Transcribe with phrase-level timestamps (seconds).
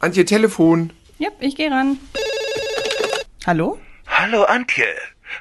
[0.00, 0.90] Antje, Telefon.
[1.18, 1.96] Ja, ich gehe ran.
[3.46, 3.78] Hallo?
[4.06, 4.84] Hallo Antje.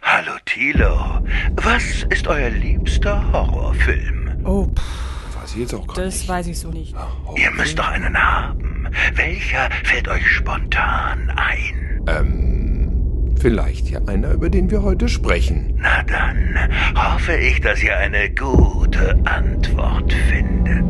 [0.02, 1.22] Hallo Thilo.
[1.56, 4.42] Was ist euer liebster Horrorfilm?
[4.43, 6.28] Oh, pff, Weiß ich jetzt auch gar das nicht.
[6.30, 6.96] weiß ich so nicht.
[7.35, 8.88] Ihr müsst doch einen haben.
[9.14, 12.02] Welcher fällt euch spontan ein?
[12.08, 15.78] Ähm, vielleicht ja einer, über den wir heute sprechen.
[15.82, 16.58] Na dann
[16.96, 20.86] hoffe ich, dass ihr eine gute Antwort findet.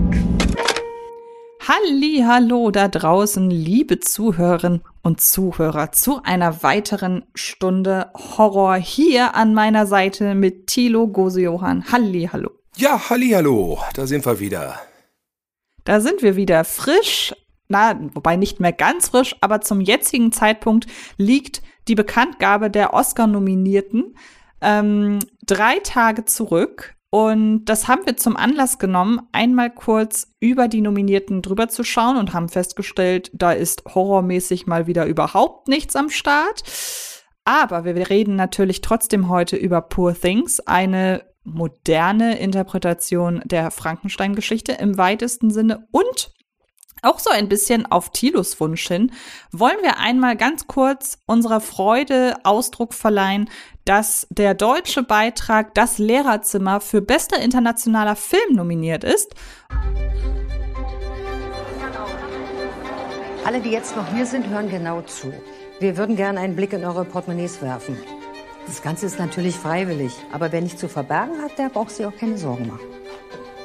[1.68, 9.54] Halli, hallo da draußen, liebe Zuhörerinnen und Zuhörer, zu einer weiteren Stunde Horror hier an
[9.54, 11.92] meiner Seite mit Thilo Gose-Johann.
[11.92, 12.52] Halli, hallo.
[12.78, 14.80] Ja, hallihallo, da sind wir wieder.
[15.84, 17.36] Da sind wir wieder frisch,
[17.68, 20.88] na, wobei nicht mehr ganz frisch, aber zum jetzigen Zeitpunkt
[21.18, 24.16] liegt die Bekanntgabe der Oscar-Nominierten
[24.62, 26.96] ähm, drei Tage zurück.
[27.10, 32.18] Und das haben wir zum Anlass genommen, einmal kurz über die Nominierten drüber zu schauen
[32.18, 36.64] und haben festgestellt, da ist horrormäßig mal wieder überhaupt nichts am Start.
[37.46, 44.98] Aber wir reden natürlich trotzdem heute über Poor Things, eine moderne Interpretation der Frankenstein-Geschichte im
[44.98, 46.34] weitesten Sinne und
[47.02, 49.12] auch so ein bisschen auf Thilos Wunsch hin,
[49.52, 53.50] wollen wir einmal ganz kurz unserer Freude Ausdruck verleihen,
[53.86, 59.34] dass der deutsche Beitrag Das Lehrerzimmer für bester internationaler Film nominiert ist.
[63.46, 65.32] Alle, die jetzt noch hier sind, hören genau zu.
[65.80, 67.98] Wir würden gerne einen Blick in eure Portemonnaies werfen.
[68.66, 72.16] Das Ganze ist natürlich freiwillig, aber wer nichts zu verbergen hat, der braucht sich auch
[72.16, 72.86] keine Sorgen machen.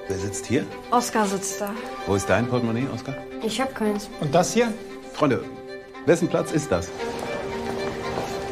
[0.08, 0.66] Wer sitzt hier?
[0.90, 1.70] Oskar sitzt da.
[2.06, 3.14] Wo ist dein Portemonnaie, Oskar?
[3.42, 4.08] Ich hab keins.
[4.20, 4.72] Und das hier?
[5.12, 5.44] Freunde,
[6.06, 6.90] wessen Platz ist das?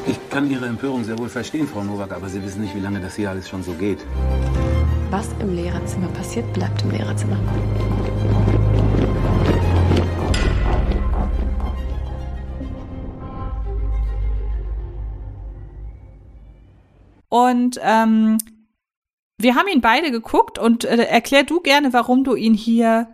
[0.07, 3.01] Ich kann Ihre Empörung sehr wohl verstehen, Frau Nowak, aber Sie wissen nicht, wie lange
[3.01, 3.99] das hier alles schon so geht.
[5.11, 7.37] Was im Lehrerzimmer passiert, bleibt im Lehrerzimmer.
[17.29, 18.39] Und ähm,
[19.43, 23.09] wir haben ihn beide geguckt und äh, erklär du gerne, warum du ihn hier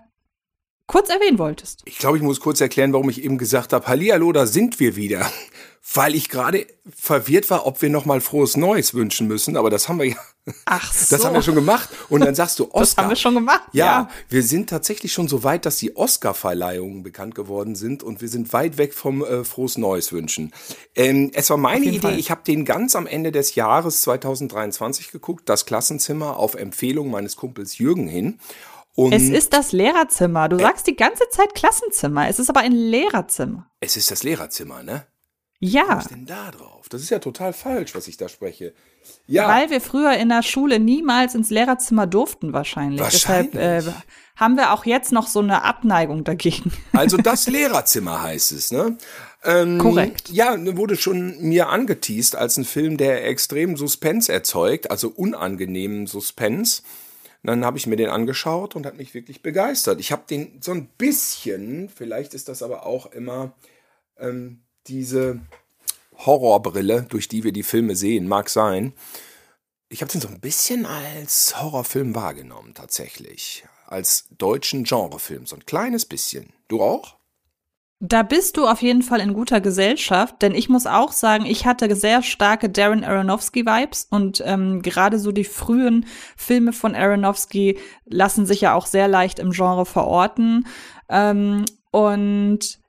[0.87, 1.83] kurz erwähnen wolltest.
[1.85, 4.97] Ich glaube, ich muss kurz erklären, warum ich eben gesagt habe, Hallihallo, da sind wir
[4.97, 5.31] wieder.
[5.95, 9.89] Weil ich gerade verwirrt war, ob wir noch mal frohes Neues wünschen müssen, aber das
[9.89, 10.17] haben wir ja,
[10.65, 11.07] Ach so.
[11.17, 11.89] das haben wir schon gemacht.
[12.09, 12.77] Und dann sagst du Oscar.
[12.81, 13.63] Das haben wir schon gemacht.
[13.73, 18.29] Ja, wir sind tatsächlich schon so weit, dass die Oscar-Verleihungen bekannt geworden sind und wir
[18.29, 20.53] sind weit weg vom äh, frohes Neues wünschen.
[20.95, 22.19] Ähm, es war meine Idee, Fall.
[22.19, 27.37] ich habe den ganz am Ende des Jahres 2023 geguckt, das Klassenzimmer auf Empfehlung meines
[27.37, 28.39] Kumpels Jürgen hin.
[28.95, 30.49] Und Es ist das Lehrerzimmer.
[30.49, 32.29] Du sagst die ganze Zeit Klassenzimmer.
[32.29, 33.71] Es ist aber ein Lehrerzimmer.
[33.81, 35.07] es ist das Lehrerzimmer, ne?
[35.59, 36.89] Ja, Was ist denn da drauf?
[36.89, 38.75] Das ist ja total falsch, was ich da spreche.
[39.27, 43.01] Ja, weil wir früher in der Schule niemals ins Lehrerzimmer durften wahrscheinlich.
[43.01, 43.53] Wahrscheinlich.
[43.53, 43.93] Deshalb äh,
[44.37, 46.73] haben wir auch jetzt noch so eine Abneigung dagegen.
[46.93, 48.99] also das Lehrerzimmer heißt es, ne?
[49.45, 50.31] Ähm, Korrekt.
[50.31, 56.83] Ja, wurde schon mir angeteased als ein Film, der extrem Suspense erzeugt, also unangenehmen Suspense.
[57.43, 60.01] Und Dann habe ich mir den angeschaut und hat mich wirklich begeistert.
[60.01, 63.53] Ich habe den so ein bisschen, vielleicht ist das aber auch immer
[64.19, 65.41] ähm, diese
[66.17, 68.93] Horrorbrille, durch die wir die Filme sehen, mag sein.
[69.89, 73.65] Ich habe den so ein bisschen als Horrorfilm wahrgenommen, tatsächlich.
[73.87, 76.53] Als deutschen Genrefilm, so ein kleines bisschen.
[76.69, 77.17] Du auch?
[77.99, 81.65] Da bist du auf jeden Fall in guter Gesellschaft, denn ich muss auch sagen, ich
[81.65, 86.05] hatte sehr starke Darren Aronofsky-Vibes und ähm, gerade so die frühen
[86.37, 90.67] Filme von Aronofsky lassen sich ja auch sehr leicht im Genre verorten.
[91.09, 92.81] Ähm, und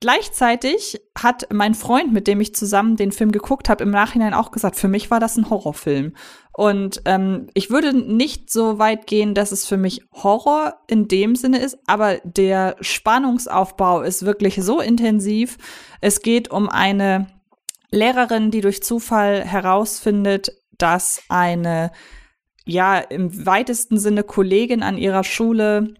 [0.00, 4.50] Gleichzeitig hat mein Freund, mit dem ich zusammen den Film geguckt habe, im Nachhinein auch
[4.50, 6.12] gesagt, für mich war das ein Horrorfilm.
[6.52, 11.34] Und ähm, ich würde nicht so weit gehen, dass es für mich Horror in dem
[11.34, 15.56] Sinne ist, aber der Spannungsaufbau ist wirklich so intensiv.
[16.02, 17.28] Es geht um eine
[17.90, 21.90] Lehrerin, die durch Zufall herausfindet, dass eine,
[22.66, 25.94] ja, im weitesten Sinne Kollegin an ihrer Schule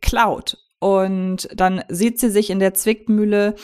[0.00, 0.58] klaut.
[0.86, 3.56] Und dann sieht sie sich in der Zwickmühle,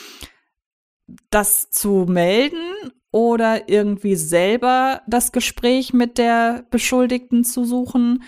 [1.29, 8.23] das zu melden oder irgendwie selber das Gespräch mit der Beschuldigten zu suchen.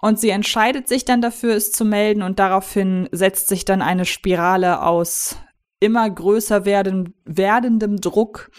[0.00, 4.04] Und sie entscheidet sich dann dafür, es zu melden und daraufhin setzt sich dann eine
[4.04, 5.36] Spirale aus
[5.78, 8.50] immer größer werden, werdendem Druck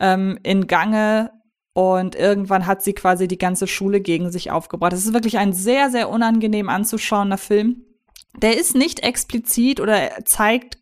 [0.00, 1.30] ähm, in Gange
[1.74, 4.94] und irgendwann hat sie quasi die ganze Schule gegen sich aufgebracht.
[4.94, 7.82] Es ist wirklich ein sehr, sehr unangenehm anzuschauender Film.
[8.42, 10.78] Der ist nicht explizit oder zeigt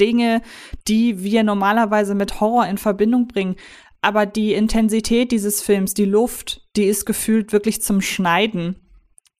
[0.00, 0.42] Dinge,
[0.88, 3.56] die wir normalerweise mit Horror in Verbindung bringen.
[4.00, 8.76] Aber die Intensität dieses Films, die Luft, die ist gefühlt wirklich zum Schneiden.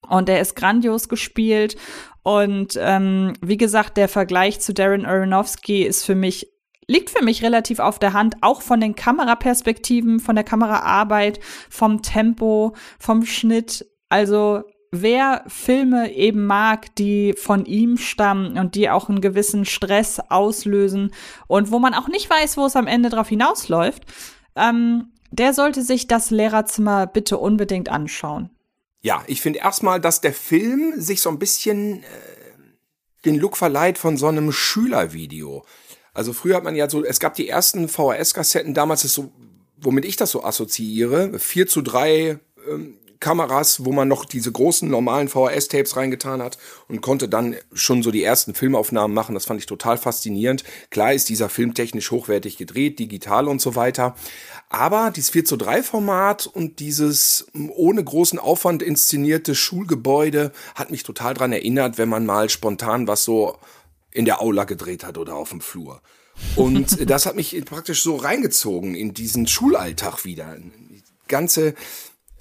[0.08, 1.76] Und der ist grandios gespielt.
[2.22, 6.46] Und ähm, wie gesagt, der Vergleich zu Darren Aronofsky ist für mich
[6.86, 12.02] liegt für mich relativ auf der Hand, auch von den Kameraperspektiven, von der Kameraarbeit, vom
[12.02, 13.86] Tempo, vom Schnitt.
[14.10, 14.62] Also
[15.02, 21.12] wer Filme eben mag, die von ihm stammen und die auch einen gewissen Stress auslösen
[21.46, 24.04] und wo man auch nicht weiß, wo es am Ende drauf hinausläuft,
[24.56, 28.50] ähm, der sollte sich das Lehrerzimmer bitte unbedingt anschauen.
[29.02, 32.06] Ja, ich finde erstmal, dass der Film sich so ein bisschen äh,
[33.24, 35.64] den Look verleiht von so einem Schülervideo.
[36.14, 39.32] Also früher hat man ja so, es gab die ersten VHS-Kassetten, damals ist so,
[39.76, 42.38] womit ich das so assoziiere, 4 zu 3
[42.70, 46.58] ähm, Kameras, wo man noch diese großen normalen VHS-Tapes reingetan hat
[46.88, 49.34] und konnte dann schon so die ersten Filmaufnahmen machen.
[49.34, 50.64] Das fand ich total faszinierend.
[50.90, 54.14] Klar ist dieser Film technisch hochwertig gedreht, digital und so weiter.
[54.68, 61.02] Aber dieses 4 zu 3 Format und dieses ohne großen Aufwand inszenierte Schulgebäude hat mich
[61.02, 63.58] total dran erinnert, wenn man mal spontan was so
[64.10, 66.00] in der Aula gedreht hat oder auf dem Flur.
[66.56, 70.56] Und das hat mich praktisch so reingezogen in diesen Schulalltag wieder.
[71.28, 71.74] Ganze,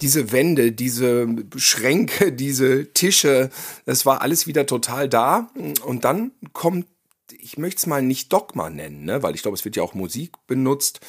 [0.03, 3.50] diese Wände, diese Schränke, diese Tische,
[3.85, 5.50] das war alles wieder total da.
[5.85, 6.88] Und dann kommt,
[7.31, 9.23] ich möchte es mal nicht Dogma nennen, ne?
[9.23, 11.00] weil ich glaube, es wird ja auch Musik benutzt.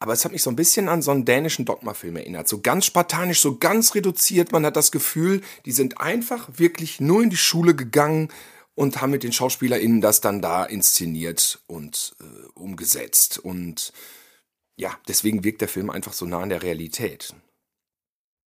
[0.00, 2.48] Aber es hat mich so ein bisschen an so einen dänischen Dogma-Film erinnert.
[2.48, 4.52] So ganz spartanisch, so ganz reduziert.
[4.52, 8.28] Man hat das Gefühl, die sind einfach wirklich nur in die Schule gegangen
[8.74, 13.38] und haben mit den SchauspielerInnen das dann da inszeniert und äh, umgesetzt.
[13.38, 13.92] Und
[14.76, 17.34] ja, deswegen wirkt der Film einfach so nah an der Realität.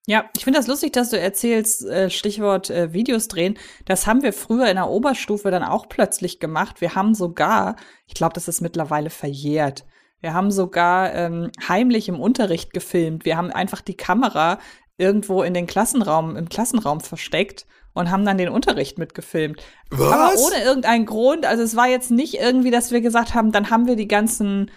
[0.07, 3.59] Ja, ich finde das lustig, dass du erzählst, äh, Stichwort äh, Videos drehen.
[3.87, 6.81] Das haben wir früher in der Oberstufe dann auch plötzlich gemacht.
[6.81, 9.85] Wir haben sogar, ich glaube, das ist mittlerweile verjährt,
[10.25, 13.27] wir haben sogar ähm, heimlich im Unterricht gefilmt.
[13.27, 14.59] Wir haben einfach die Kamera
[14.97, 19.63] irgendwo in den Klassenraum, im Klassenraum versteckt und haben dann den Unterricht mitgefilmt.
[19.91, 20.13] Was?
[20.13, 21.45] Aber ohne irgendeinen Grund.
[21.45, 24.71] Also es war jetzt nicht irgendwie, dass wir gesagt haben, dann haben wir die ganzen,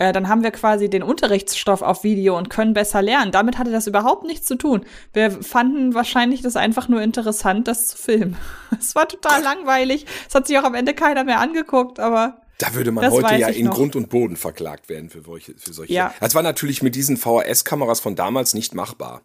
[0.00, 3.32] äh, dann haben wir quasi den Unterrichtsstoff auf Video und können besser lernen.
[3.32, 4.86] Damit hatte das überhaupt nichts zu tun.
[5.12, 8.36] Wir fanden wahrscheinlich das einfach nur interessant, das zu filmen.
[8.80, 10.06] Es war total langweilig.
[10.26, 13.48] Es hat sich auch am Ende keiner mehr angeguckt, aber da würde man heute ja
[13.48, 13.74] in noch.
[13.74, 15.54] Grund und Boden verklagt werden für solche.
[15.58, 15.92] Für solche.
[15.92, 16.14] Ja.
[16.20, 19.20] Das war natürlich mit diesen VHS-Kameras von damals nicht machbar.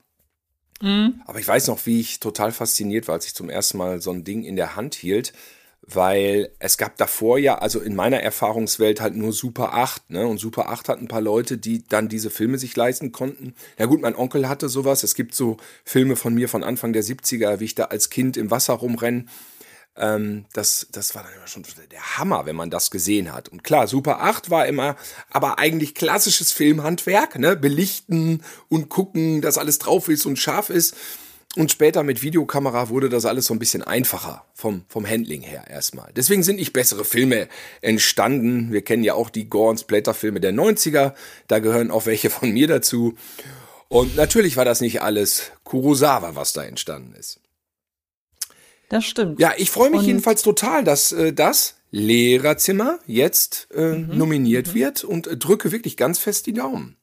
[0.81, 1.21] Mhm.
[1.25, 4.11] Aber ich weiß noch, wie ich total fasziniert war, als ich zum ersten Mal so
[4.11, 5.31] ein Ding in der Hand hielt,
[5.87, 10.27] weil es gab davor ja, also in meiner Erfahrungswelt halt nur Super 8, ne?
[10.27, 13.53] Und Super 8 hat ein paar Leute, die dann diese Filme sich leisten konnten.
[13.77, 15.03] Ja gut, mein Onkel hatte sowas.
[15.03, 18.37] Es gibt so Filme von mir von Anfang der 70er, wie ich da als Kind
[18.37, 19.25] im Wasser rumrenne
[19.97, 23.49] ähm, das, das war dann immer schon der Hammer, wenn man das gesehen hat.
[23.49, 24.95] Und klar, Super 8 war immer,
[25.29, 27.55] aber eigentlich klassisches Filmhandwerk, ne?
[27.55, 30.95] Belichten und gucken, dass alles drauf ist und scharf ist.
[31.55, 35.65] Und später mit Videokamera wurde das alles so ein bisschen einfacher vom, vom Handling her
[35.69, 36.11] erstmal.
[36.15, 37.47] Deswegen sind nicht bessere Filme
[37.81, 38.73] entstanden.
[38.73, 41.13] Wir kennen ja auch die Gore- und Splatter-Filme der 90er.
[41.47, 43.15] Da gehören auch welche von mir dazu.
[43.87, 47.39] Und natürlich war das nicht alles Kurosawa, was da entstanden ist.
[48.89, 49.39] Das stimmt.
[49.39, 54.17] Ja, ich freue mich und jedenfalls total, dass äh, das Lehrerzimmer jetzt äh, mhm.
[54.17, 54.73] nominiert mhm.
[54.73, 56.97] wird und äh, drücke wirklich ganz fest die Daumen.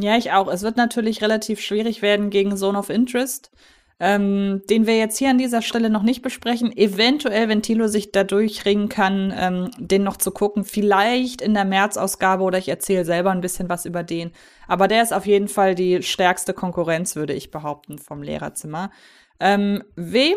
[0.00, 0.46] Ja, ich auch.
[0.48, 3.50] Es wird natürlich relativ schwierig werden gegen Zone of Interest,
[3.98, 6.74] ähm, den wir jetzt hier an dieser Stelle noch nicht besprechen.
[6.76, 10.62] Eventuell, wenn Thilo sich da durchringen kann, ähm, den noch zu gucken.
[10.64, 14.30] Vielleicht in der März-Ausgabe oder ich erzähle selber ein bisschen was über den.
[14.68, 18.92] Aber der ist auf jeden Fall die stärkste Konkurrenz, würde ich behaupten, vom Lehrerzimmer.
[19.40, 20.36] Ähm, wem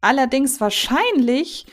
[0.00, 1.66] allerdings wahrscheinlich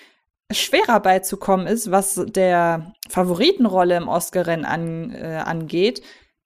[0.51, 6.01] schwerer beizukommen ist, was der Favoritenrolle im Oscar-Rennen an, äh, angeht,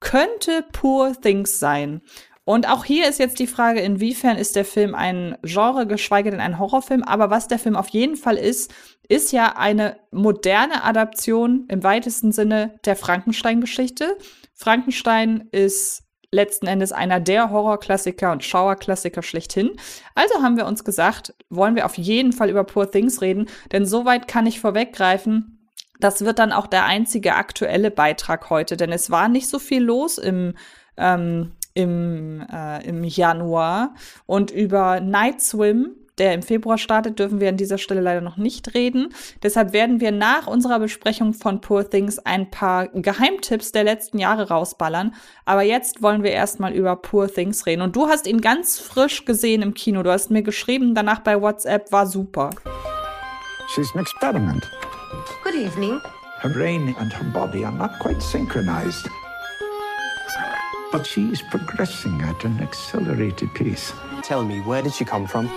[0.05, 2.01] könnte Poor Things sein.
[2.43, 6.39] Und auch hier ist jetzt die Frage, inwiefern ist der Film ein Genre, geschweige denn
[6.39, 7.03] ein Horrorfilm.
[7.03, 8.71] Aber was der Film auf jeden Fall ist,
[9.09, 14.15] ist ja eine moderne Adaption im weitesten Sinne der Frankenstein-Geschichte.
[14.53, 19.71] Frankenstein ist letzten Endes einer der Horrorklassiker und Schauerklassiker schlechthin.
[20.13, 23.87] Also haben wir uns gesagt, wollen wir auf jeden Fall über Poor Things reden, denn
[23.87, 25.54] soweit kann ich vorweggreifen.
[25.99, 29.83] Das wird dann auch der einzige aktuelle Beitrag heute, denn es war nicht so viel
[29.83, 30.53] los im
[30.97, 37.49] ähm, im, äh, im Januar und über Night Swim der im Februar startet, dürfen wir
[37.49, 39.09] an dieser Stelle leider noch nicht reden.
[39.43, 44.47] Deshalb werden wir nach unserer Besprechung von Poor Things ein paar Geheimtipps der letzten Jahre
[44.47, 45.13] rausballern.
[45.43, 47.81] Aber jetzt wollen wir erstmal über Poor Things reden.
[47.81, 50.03] Und du hast ihn ganz frisch gesehen im Kino.
[50.03, 52.51] Du hast mir geschrieben, danach bei WhatsApp, war super.
[53.67, 54.69] She's an experiment.
[55.43, 56.01] Good evening.
[56.39, 59.07] Her brain and her body are not quite synchronized.
[60.91, 63.93] But she is progressing at an accelerated pace.
[64.23, 65.49] Tell me, where did she come from?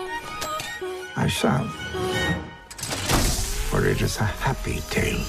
[1.16, 1.66] I shall.
[3.70, 5.24] For it is a happy tale.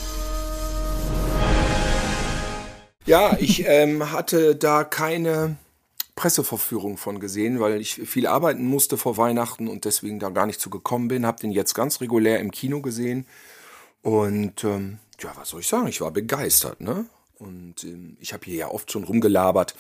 [3.05, 5.57] Ja, ich ähm, hatte da keine
[6.15, 10.59] Presseverführung von gesehen, weil ich viel arbeiten musste vor Weihnachten und deswegen da gar nicht
[10.59, 11.25] zu gekommen bin.
[11.25, 13.25] Hab den jetzt ganz regulär im Kino gesehen.
[14.01, 15.87] Und ähm, ja, was soll ich sagen?
[15.87, 17.05] Ich war begeistert, ne?
[17.37, 19.75] Und ähm, ich habe hier ja oft schon rumgelabert,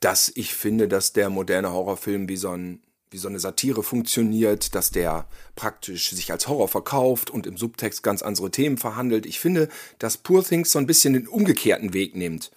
[0.00, 4.74] dass ich finde, dass der moderne Horrorfilm wie so ein wie so eine Satire funktioniert,
[4.74, 9.24] dass der praktisch sich als Horror verkauft und im Subtext ganz andere Themen verhandelt.
[9.24, 12.50] Ich finde, dass Poor Things so ein bisschen den umgekehrten Weg nimmt.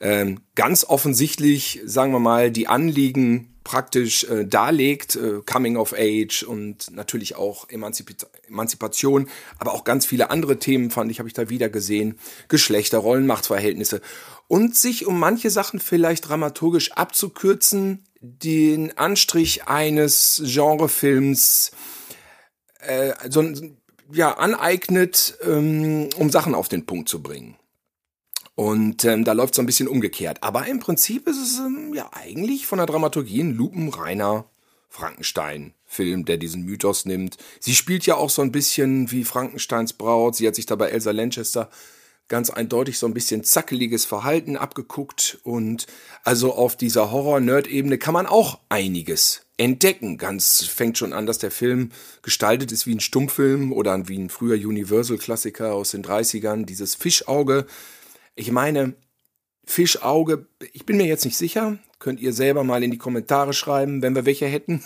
[0.00, 6.42] Ähm, ganz offensichtlich, sagen wir mal, die Anliegen praktisch äh, darlegt, äh, Coming of Age
[6.42, 8.16] und natürlich auch Emanzip
[8.48, 13.26] Emanzipation, aber auch ganz viele andere Themen fand ich, habe ich da wieder gesehen, Geschlechterrollen,
[13.26, 14.00] Machtverhältnisse
[14.46, 21.72] und sich um manche Sachen vielleicht dramaturgisch abzukürzen, den Anstrich eines Genrefilms
[22.80, 23.52] äh, so,
[24.10, 27.58] ja, aneignet, ähm, um Sachen auf den Punkt zu bringen.
[28.58, 30.42] Und ähm, da läuft es so ein bisschen umgekehrt.
[30.42, 34.46] Aber im Prinzip ist es ähm, ja eigentlich von der Dramaturgie ein lupenreiner
[34.88, 37.36] Frankenstein-Film, der diesen Mythos nimmt.
[37.60, 40.34] Sie spielt ja auch so ein bisschen wie Frankensteins Braut.
[40.34, 41.70] Sie hat sich da bei Elsa Lanchester
[42.26, 45.86] ganz eindeutig so ein bisschen zackeliges Verhalten abgeguckt und
[46.24, 50.18] also auf dieser Horror-Nerd-Ebene kann man auch einiges entdecken.
[50.18, 54.30] Ganz fängt schon an, dass der Film gestaltet ist wie ein Stummfilm oder wie ein
[54.30, 57.64] früher Universal-Klassiker aus den 30ern, dieses Fischauge.
[58.38, 58.94] Ich meine,
[59.64, 64.00] Fischauge, ich bin mir jetzt nicht sicher, könnt ihr selber mal in die Kommentare schreiben,
[64.00, 64.84] wenn wir welche hätten.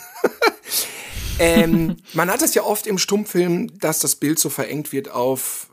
[1.39, 5.71] ähm, man hat es ja oft im Stummfilm, dass das Bild so verengt wird auf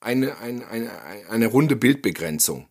[0.00, 0.90] eine, eine, eine,
[1.30, 2.68] eine runde Bildbegrenzung.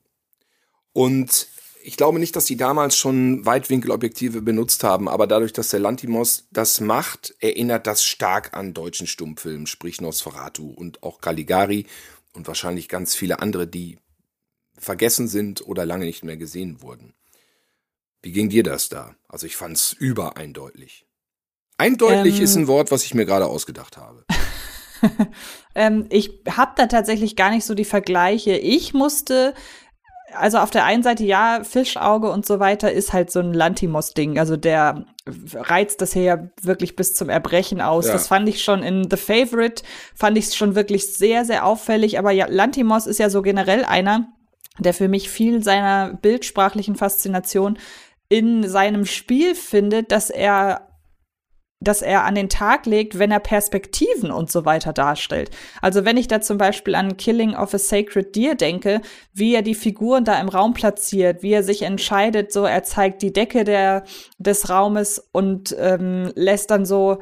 [0.91, 1.48] Und
[1.81, 6.48] ich glaube nicht, dass die damals schon Weitwinkelobjektive benutzt haben, aber dadurch, dass der Lantimos
[6.51, 11.88] das macht, erinnert das stark an deutschen Stummfilm, sprich Nosferatu und auch Caligari
[12.33, 13.98] und wahrscheinlich ganz viele andere, die
[14.84, 17.13] vergessen sind oder lange nicht mehr gesehen wurden.
[18.22, 19.16] Wie ging dir das da?
[19.28, 21.06] Also ich fand es übereindeutig.
[21.78, 24.25] Eindeutig ähm, ist ein Wort, was ich mir gerade ausgedacht habe.
[25.75, 28.58] ähm, ich habe da tatsächlich gar nicht so die Vergleiche.
[28.58, 29.54] Ich musste
[30.36, 34.40] also auf der einen Seite ja, Fischauge und so weiter ist halt so ein Lantimos-Ding.
[34.40, 35.06] Also der
[35.54, 38.08] reizt das hier ja wirklich bis zum Erbrechen aus.
[38.08, 38.13] Ja.
[38.13, 39.84] Das fand ich schon in The Favorite,
[40.16, 42.20] fand ich es schon wirklich sehr, sehr auffällig.
[42.20, 44.33] Aber ja, Lantimos ist ja so generell einer,
[44.80, 47.77] der für mich viel seiner bildsprachlichen Faszination
[48.30, 50.89] in seinem Spiel findet, dass er
[51.84, 55.51] dass er an den Tag legt, wenn er Perspektiven und so weiter darstellt.
[55.82, 59.01] Also wenn ich da zum Beispiel an Killing of a Sacred Deer denke,
[59.34, 63.22] wie er die Figuren da im Raum platziert, wie er sich entscheidet, so er zeigt
[63.22, 64.03] die Decke der,
[64.38, 67.20] des Raumes und ähm, lässt dann so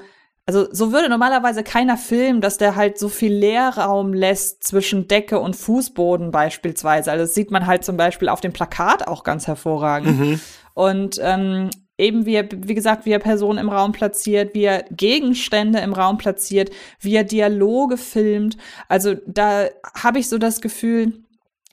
[0.52, 5.40] also so würde normalerweise keiner filmen, dass der halt so viel Leerraum lässt zwischen Decke
[5.40, 7.10] und Fußboden beispielsweise.
[7.10, 10.20] Also das sieht man halt zum Beispiel auf dem Plakat auch ganz hervorragend.
[10.20, 10.40] Mhm.
[10.74, 14.84] Und ähm, eben wie er, wie gesagt, wie er Personen im Raum platziert, wie er
[14.92, 18.58] Gegenstände im Raum platziert, wie er Dialoge filmt.
[18.90, 19.68] Also da
[19.98, 21.14] habe ich so das Gefühl,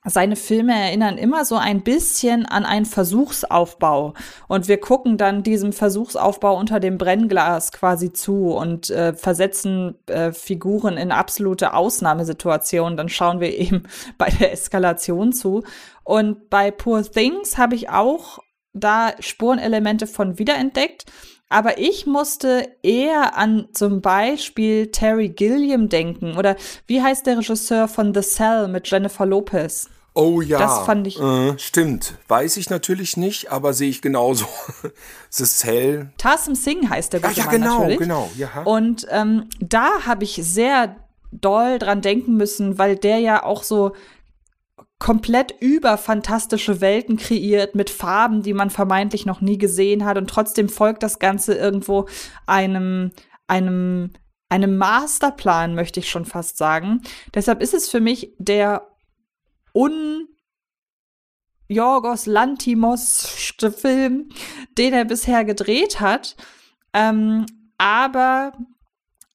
[0.08, 4.14] seine Filme erinnern immer so ein bisschen an einen Versuchsaufbau.
[4.46, 10.32] Und wir gucken dann diesem Versuchsaufbau unter dem Brennglas quasi zu und äh, versetzen äh,
[10.32, 12.96] Figuren in absolute Ausnahmesituationen.
[12.96, 13.84] Dann schauen wir eben
[14.18, 15.62] bei der Eskalation zu.
[16.04, 18.38] Und bei Poor Things habe ich auch
[18.72, 21.04] da Spurenelemente von wiederentdeckt.
[21.50, 26.36] Aber ich musste eher an zum Beispiel Terry Gilliam denken.
[26.36, 29.88] Oder wie heißt der Regisseur von The Cell mit Jennifer Lopez?
[30.18, 30.58] Oh ja.
[30.58, 31.20] Das fand ich.
[31.20, 32.14] Äh, stimmt.
[32.26, 34.46] Weiß ich natürlich nicht, aber sehe ich genauso.
[35.30, 36.10] The Cell.
[36.18, 37.98] Tarsum Singh heißt der gute ja, ja, Mann genau, natürlich.
[38.00, 38.30] genau.
[38.36, 38.62] Ja.
[38.64, 40.96] Und ähm, da habe ich sehr
[41.30, 43.92] doll dran denken müssen, weil der ja auch so
[44.98, 50.68] komplett überfantastische Welten kreiert mit Farben, die man vermeintlich noch nie gesehen hat und trotzdem
[50.68, 52.08] folgt das Ganze irgendwo
[52.44, 53.12] einem,
[53.46, 54.10] einem,
[54.48, 57.02] einem Masterplan, möchte ich schon fast sagen.
[57.36, 58.87] Deshalb ist es für mich der
[59.72, 60.28] un
[61.68, 64.30] Jorgos Lantimos Film,
[64.78, 66.36] den er bisher gedreht hat.
[66.94, 67.46] Ähm,
[67.76, 68.52] aber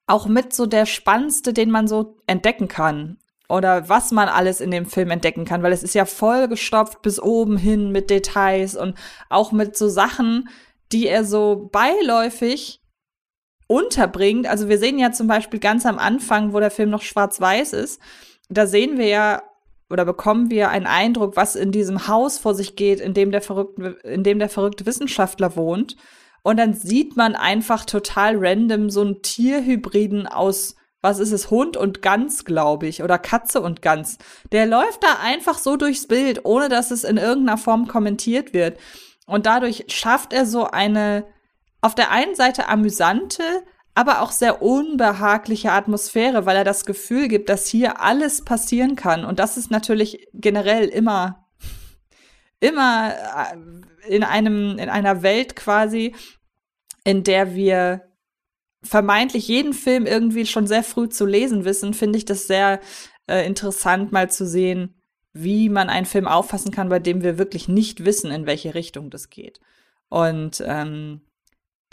[0.08, 3.18] auch mit so der spannendste, den man so entdecken kann
[3.50, 7.22] oder was man alles in dem Film entdecken kann, weil es ist ja vollgestopft bis
[7.22, 8.98] oben hin mit Details und
[9.30, 10.50] auch mit so Sachen,
[10.92, 12.82] die er so beiläufig
[13.68, 14.48] unterbringt.
[14.48, 18.02] Also wir sehen ja zum Beispiel ganz am Anfang, wo der Film noch schwarz-weiß ist,
[18.50, 19.44] da sehen wir ja
[19.90, 23.42] oder bekommen wir einen Eindruck, was in diesem Haus vor sich geht, in dem der
[23.42, 25.96] verrückte, in dem der verrückte Wissenschaftler wohnt.
[26.42, 31.78] Und dann sieht man einfach total random so einen Tierhybriden aus, was ist es, Hund
[31.78, 34.18] und Gans, glaube ich, oder Katze und Gans.
[34.52, 38.78] Der läuft da einfach so durchs Bild, ohne dass es in irgendeiner Form kommentiert wird.
[39.26, 41.26] Und dadurch schafft er so eine
[41.82, 43.44] auf der einen Seite amüsante,
[43.96, 49.24] aber auch sehr unbehagliche Atmosphäre, weil er das Gefühl gibt, dass hier alles passieren kann.
[49.24, 51.48] Und das ist natürlich generell immer,
[52.60, 56.16] immer äh, in einem, in einer Welt quasi,
[57.04, 58.10] in der wir
[58.82, 62.80] vermeintlich jeden Film irgendwie schon sehr früh zu lesen wissen, finde ich das sehr
[63.28, 64.96] äh, interessant, mal zu sehen,
[65.34, 69.10] wie man einen Film auffassen kann, bei dem wir wirklich nicht wissen, in welche Richtung
[69.10, 69.60] das geht.
[70.10, 71.22] Und ähm,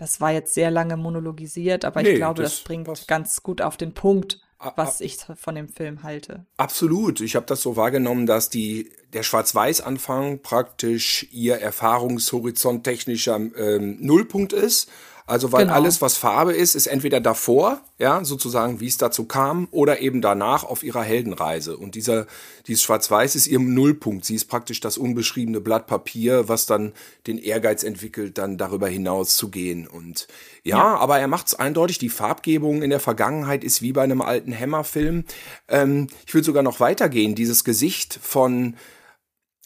[0.01, 3.07] das war jetzt sehr lange monologisiert, aber nee, ich glaube, das, das bringt was.
[3.07, 4.41] ganz gut auf den Punkt,
[4.77, 6.47] was ich von dem Film halte.
[6.57, 7.21] Absolut.
[7.21, 14.55] Ich habe das so wahrgenommen, dass die der Schwarz-Weiß-Anfang praktisch ihr Erfahrungshorizont technischer ähm, Nullpunkt
[14.55, 14.91] ist
[15.31, 15.77] also weil genau.
[15.77, 20.21] alles, was Farbe ist, ist entweder davor, ja, sozusagen, wie es dazu kam, oder eben
[20.21, 21.77] danach auf ihrer Heldenreise.
[21.77, 22.27] Und dieser,
[22.67, 24.25] dieses Schwarz-Weiß ist ihr Nullpunkt.
[24.25, 26.93] Sie ist praktisch das unbeschriebene Blatt Papier, was dann
[27.29, 29.87] den Ehrgeiz entwickelt, dann darüber hinaus zu gehen.
[29.87, 30.27] Und
[30.65, 30.97] ja, ja.
[30.97, 31.99] aber er macht es eindeutig.
[31.99, 35.25] Die Farbgebung in der Vergangenheit ist wie bei einem alten Hammer-Film.
[35.69, 37.37] Ähm, ich würde sogar noch weitergehen.
[37.37, 38.75] Dieses Gesicht von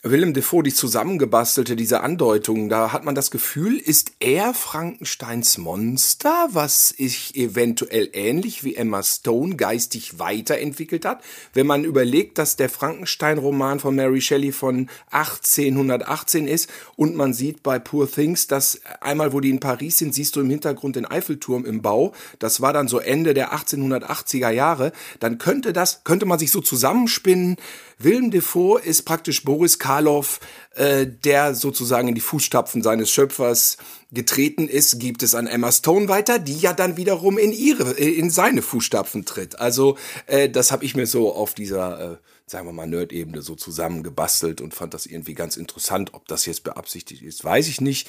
[0.06, 6.48] Willem Defoe, die zusammengebastelte, diese Andeutung, da hat man das Gefühl, ist er Frankensteins Monster,
[6.52, 11.24] was sich eventuell ähnlich wie Emma Stone geistig weiterentwickelt hat.
[11.54, 17.62] Wenn man überlegt, dass der Frankenstein-Roman von Mary Shelley von 1818 ist und man sieht
[17.62, 21.06] bei Poor Things, dass einmal, wo die in Paris sind, siehst du im Hintergrund den
[21.06, 22.12] Eiffelturm im Bau.
[22.40, 24.92] Das war dann so Ende der 1880er Jahre.
[25.18, 27.56] Dann könnte das, könnte man sich so zusammenspinnen.
[27.98, 30.40] Willem Defoe ist praktisch Boris Karloff,
[30.74, 33.76] äh, der sozusagen in die Fußstapfen seines Schöpfers
[34.10, 38.10] getreten ist, gibt es an Emma Stone weiter, die ja dann wiederum in ihre, äh,
[38.10, 39.58] in seine Fußstapfen tritt.
[39.58, 39.96] Also
[40.26, 44.60] äh, das habe ich mir so auf dieser, äh, sagen wir mal, Nerd-Ebene so zusammengebastelt
[44.60, 46.14] und fand das irgendwie ganz interessant.
[46.14, 48.08] Ob das jetzt beabsichtigt ist, weiß ich nicht.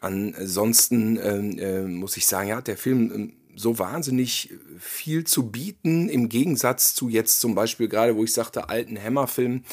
[0.00, 6.08] Ansonsten ähm, äh, muss ich sagen, ja, der Film ähm, so wahnsinnig viel zu bieten,
[6.08, 9.64] im Gegensatz zu jetzt zum Beispiel gerade, wo ich sagte, alten Hammerfilm.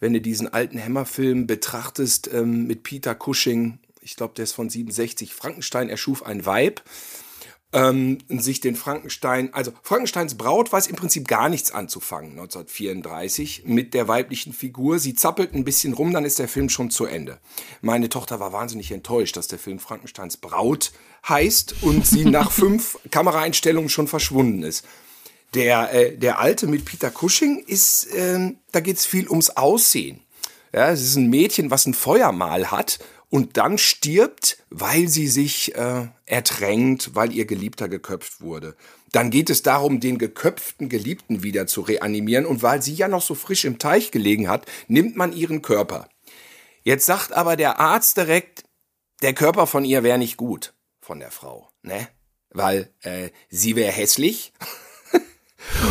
[0.00, 4.70] Wenn du diesen alten Hammerfilm betrachtest ähm, mit Peter Cushing, ich glaube, der ist von
[4.70, 6.82] 67, Frankenstein erschuf ein Weib,
[7.72, 13.92] ähm, sich den Frankenstein, also Frankensteins Braut weiß im Prinzip gar nichts anzufangen, 1934, mit
[13.92, 14.98] der weiblichen Figur.
[14.98, 17.38] Sie zappelt ein bisschen rum, dann ist der Film schon zu Ende.
[17.82, 20.92] Meine Tochter war wahnsinnig enttäuscht, dass der Film Frankensteins Braut
[21.28, 24.84] heißt und sie nach fünf Kameraeinstellungen schon verschwunden ist.
[25.54, 30.20] Der, äh, der alte mit Peter Cushing ist, äh, da geht es viel ums Aussehen.
[30.72, 32.98] Ja, es ist ein Mädchen, was ein Feuermal hat
[33.30, 38.76] und dann stirbt, weil sie sich äh, ertränkt, weil ihr Geliebter geköpft wurde.
[39.12, 43.22] Dann geht es darum, den geköpften Geliebten wieder zu reanimieren und weil sie ja noch
[43.22, 46.08] so frisch im Teich gelegen hat, nimmt man ihren Körper.
[46.82, 48.64] Jetzt sagt aber der Arzt direkt,
[49.22, 50.74] der Körper von ihr wäre nicht gut,
[51.08, 52.06] von der Frau, ne?
[52.50, 54.52] Weil äh, sie wäre hässlich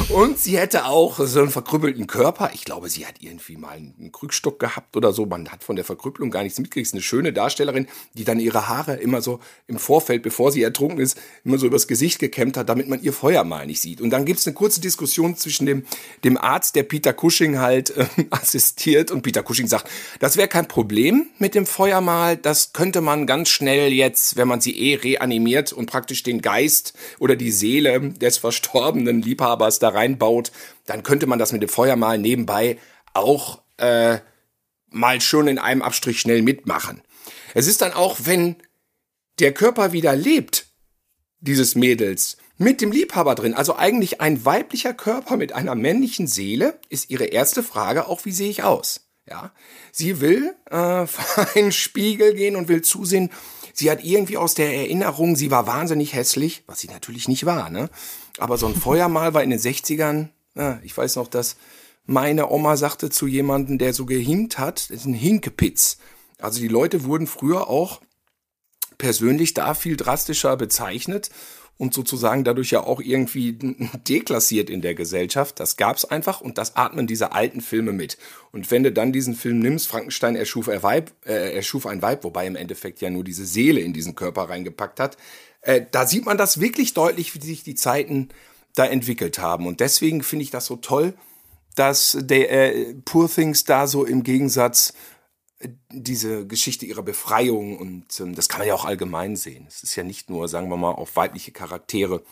[0.09, 2.51] und sie hätte auch so einen verkrüppelten Körper.
[2.53, 5.25] Ich glaube, sie hat irgendwie mal einen Krückstock gehabt oder so.
[5.25, 6.93] Man hat von der Verkrüppelung gar nichts mitgekriegt.
[6.93, 11.19] Eine schöne Darstellerin, die dann ihre Haare immer so im Vorfeld, bevor sie ertrunken ist,
[11.43, 13.99] immer so übers Gesicht gekämmt hat, damit man ihr Feuer mal nicht sieht.
[13.99, 15.83] Und dann gibt es eine kurze Diskussion zwischen dem,
[16.23, 19.11] dem Arzt, der Peter Cushing halt äh, assistiert.
[19.11, 22.37] Und Peter Cushing sagt, das wäre kein Problem mit dem Feuermal.
[22.37, 26.93] Das könnte man ganz schnell jetzt, wenn man sie eh reanimiert und praktisch den Geist
[27.19, 30.51] oder die Seele des verstorbenen Liebhabers da reinbaut,
[30.85, 32.77] dann könnte man das mit dem Feuermal nebenbei
[33.13, 34.19] auch äh,
[34.89, 37.01] mal schon in einem Abstrich schnell mitmachen.
[37.53, 38.55] Es ist dann auch, wenn
[39.39, 40.67] der Körper wieder lebt,
[41.39, 46.79] dieses Mädels, mit dem Liebhaber drin, also eigentlich ein weiblicher Körper mit einer männlichen Seele,
[46.89, 49.07] ist ihre erste Frage auch, wie sehe ich aus?
[49.29, 49.51] Ja,
[49.91, 53.29] sie will äh, vor einen Spiegel gehen und will zusehen.
[53.73, 57.69] Sie hat irgendwie aus der Erinnerung, sie war wahnsinnig hässlich, was sie natürlich nicht war,
[57.69, 57.89] ne?
[58.37, 61.55] Aber so ein Feuermal war in den 60ern, ja, ich weiß noch, dass
[62.05, 65.97] meine Oma sagte zu jemandem, der so gehinkt hat, das ist ein Hinkepitz.
[66.39, 68.01] Also die Leute wurden früher auch
[68.97, 71.29] persönlich da viel drastischer bezeichnet
[71.77, 73.57] und sozusagen dadurch ja auch irgendwie
[74.07, 75.59] deklassiert in der Gesellschaft.
[75.59, 78.17] Das gab's einfach und das atmen diese alten Filme mit.
[78.51, 82.23] Und wenn du dann diesen Film nimmst, Frankenstein erschuf, er Weib, äh, erschuf ein Weib,
[82.23, 85.17] wobei im Endeffekt ja nur diese Seele in diesen Körper reingepackt hat,
[85.61, 88.29] äh, da sieht man das wirklich deutlich, wie sich die Zeiten
[88.73, 89.67] da entwickelt haben.
[89.67, 91.13] Und deswegen finde ich das so toll,
[91.75, 94.93] dass der äh, Poor Things da so im Gegensatz
[95.91, 99.65] diese Geschichte ihrer Befreiung und ähm, das kann man ja auch allgemein sehen.
[99.67, 102.23] Es ist ja nicht nur, sagen wir mal, auf weibliche Charaktere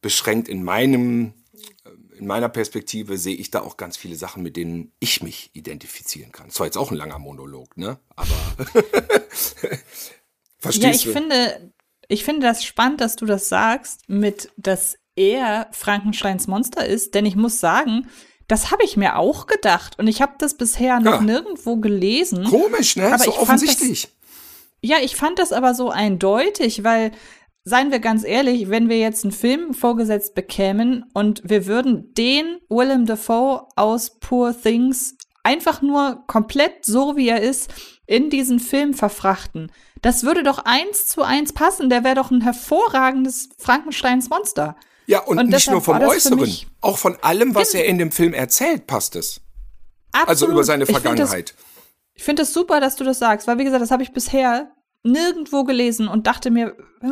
[0.00, 0.48] beschränkt.
[0.48, 1.34] In meinem,
[1.84, 5.50] äh, in meiner Perspektive sehe ich da auch ganz viele Sachen, mit denen ich mich
[5.52, 6.46] identifizieren kann.
[6.46, 7.98] Das war jetzt auch ein langer Monolog, ne?
[8.14, 8.36] Aber
[10.58, 11.12] verstehst ja, ich du?
[11.12, 11.72] finde,
[12.06, 17.26] ich finde das spannend, dass du das sagst, mit dass er Frankensteins Monster ist, denn
[17.26, 18.08] ich muss sagen,
[18.50, 21.20] das habe ich mir auch gedacht und ich habe das bisher noch Ja.
[21.20, 22.44] nirgendwo gelesen.
[22.44, 23.06] Komisch, ne?
[23.06, 24.08] Aber so ich fand offensichtlich.
[24.82, 27.12] Ja, ich fand das aber so eindeutig, weil,
[27.64, 32.58] seien wir ganz ehrlich, wenn wir jetzt einen Film vorgesetzt bekämen und wir würden den
[32.68, 37.70] Willem Dafoe aus Poor Things einfach nur komplett so, wie er ist,
[38.06, 39.70] in diesen Film verfrachten,
[40.02, 41.90] das würde doch eins zu eins passen.
[41.90, 44.76] Der wäre doch ein hervorragendes Frankensteins Monster.
[45.06, 47.98] Ja, und, Und nicht nur vom das Äußeren, auch von allem, was Gen- er in
[47.98, 49.40] dem Film erzählt, passt es.
[50.12, 50.52] Also Absolut.
[50.54, 51.54] über seine find das- Vergangenheit.
[52.14, 54.12] Ich finde es das super, dass du das sagst, weil wie gesagt, das habe ich
[54.12, 54.70] bisher
[55.02, 57.08] nirgendwo gelesen und dachte mir, "Hä,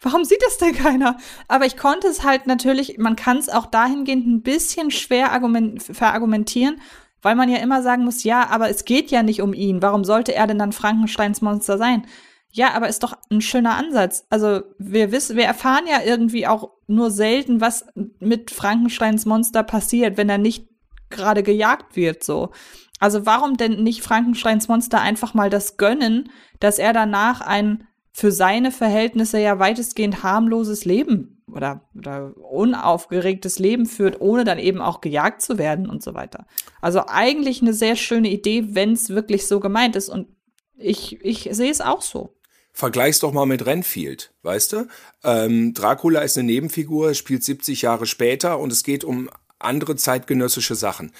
[0.00, 1.16] warum sieht das denn keiner?
[1.46, 5.82] Aber ich konnte es halt natürlich, man kann es auch dahingehend ein bisschen schwer argument,
[5.82, 6.80] verargumentieren,
[7.22, 9.80] weil man ja immer sagen muss, ja, aber es geht ja nicht um ihn.
[9.82, 12.04] Warum sollte er denn dann Frankensteins Monster sein?
[12.52, 14.26] Ja, aber ist doch ein schöner Ansatz.
[14.28, 17.86] Also wir wissen, wir erfahren ja irgendwie auch nur selten, was
[18.18, 20.68] mit Frankensteins Monster passiert, wenn er nicht
[21.10, 22.50] gerade gejagt wird, so.
[22.98, 28.32] Also warum denn nicht Frankensteins Monster einfach mal das gönnen, dass er danach ein für
[28.32, 35.00] seine Verhältnisse ja weitestgehend harmloses Leben oder, oder unaufgeregtes Leben führt, ohne dann eben auch
[35.00, 36.46] gejagt zu werden und so weiter.
[36.80, 40.08] Also eigentlich eine sehr schöne Idee, wenn es wirklich so gemeint ist.
[40.08, 40.28] Und
[40.76, 42.36] ich, ich sehe es auch so.
[42.72, 44.88] Vergleich's doch mal mit Renfield, weißt du?
[45.24, 49.28] Ähm, Dracula ist eine Nebenfigur, spielt 70 Jahre später und es geht um
[49.58, 51.12] andere zeitgenössische Sachen.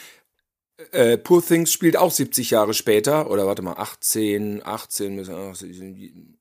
[0.92, 5.30] Äh, Poor Things spielt auch 70 Jahre später, oder warte mal, 18, 18, bis-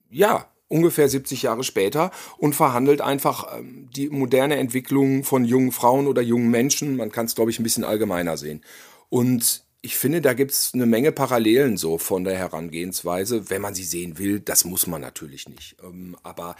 [0.10, 6.08] ja, ungefähr 70 Jahre später und verhandelt einfach ähm, die moderne Entwicklung von jungen Frauen
[6.08, 6.96] oder jungen Menschen.
[6.96, 8.64] Man kann es, glaube ich, ein bisschen allgemeiner sehen.
[9.10, 13.84] Und ich finde, da gibt's eine Menge Parallelen so von der Herangehensweise, wenn man sie
[13.84, 14.40] sehen will.
[14.40, 15.78] Das muss man natürlich nicht.
[15.84, 16.56] Ähm, aber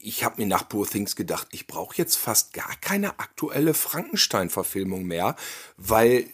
[0.00, 5.04] ich habe mir nach Poor Things gedacht, ich brauche jetzt fast gar keine aktuelle Frankenstein-Verfilmung
[5.04, 5.36] mehr,
[5.76, 6.26] weil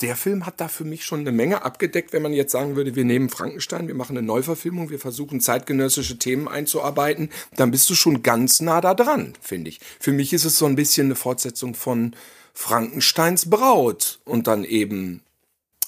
[0.00, 2.94] der Film hat da für mich schon eine Menge abgedeckt, wenn man jetzt sagen würde,
[2.94, 7.94] wir nehmen Frankenstein, wir machen eine Neuverfilmung, wir versuchen zeitgenössische Themen einzuarbeiten, dann bist du
[7.94, 9.80] schon ganz nah da dran, finde ich.
[9.98, 12.14] Für mich ist es so ein bisschen eine Fortsetzung von
[12.52, 15.22] Frankensteins Braut und dann eben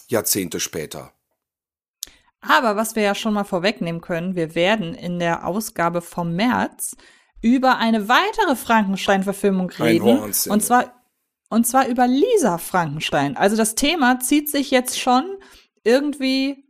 [0.08, 1.12] Jahrzehnte später.
[2.40, 6.96] Aber was wir ja schon mal vorwegnehmen können, wir werden in der Ausgabe vom März
[7.40, 10.18] über eine weitere Frankenstein-Verfilmung Ein reden.
[10.18, 10.92] Und zwar,
[11.50, 13.36] und zwar über Lisa Frankenstein.
[13.36, 15.24] Also das Thema zieht sich jetzt schon
[15.84, 16.64] irgendwie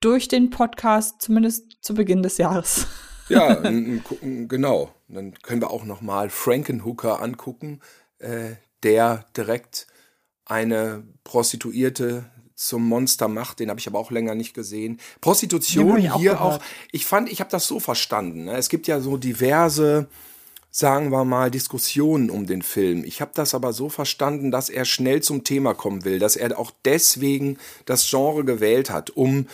[0.00, 2.86] durch den Podcast, zumindest zu Beginn des Jahres.
[3.28, 3.54] Ja,
[4.20, 4.94] genau.
[5.08, 7.80] Dann können wir auch noch mal Frankenhooker angucken,
[8.18, 9.86] äh, der direkt
[10.44, 12.24] eine Prostituierte
[12.66, 13.60] zum Monster macht.
[13.60, 14.98] Den habe ich aber auch länger nicht gesehen.
[15.20, 16.40] Prostitution auch hier gehört.
[16.40, 16.60] auch.
[16.90, 18.44] Ich fand, ich habe das so verstanden.
[18.44, 18.56] Ne?
[18.56, 20.08] Es gibt ja so diverse
[20.74, 23.04] sagen wir mal, Diskussionen um den Film.
[23.04, 26.58] Ich habe das aber so verstanden, dass er schnell zum Thema kommen will, dass er
[26.58, 29.48] auch deswegen das Genre gewählt hat, um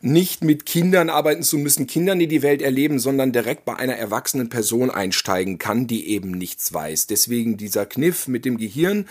[0.00, 3.96] nicht mit Kindern arbeiten zu müssen, Kindern, die die Welt erleben, sondern direkt bei einer
[3.96, 7.08] erwachsenen Person einsteigen kann, die eben nichts weiß.
[7.08, 9.06] Deswegen dieser Kniff mit dem Gehirn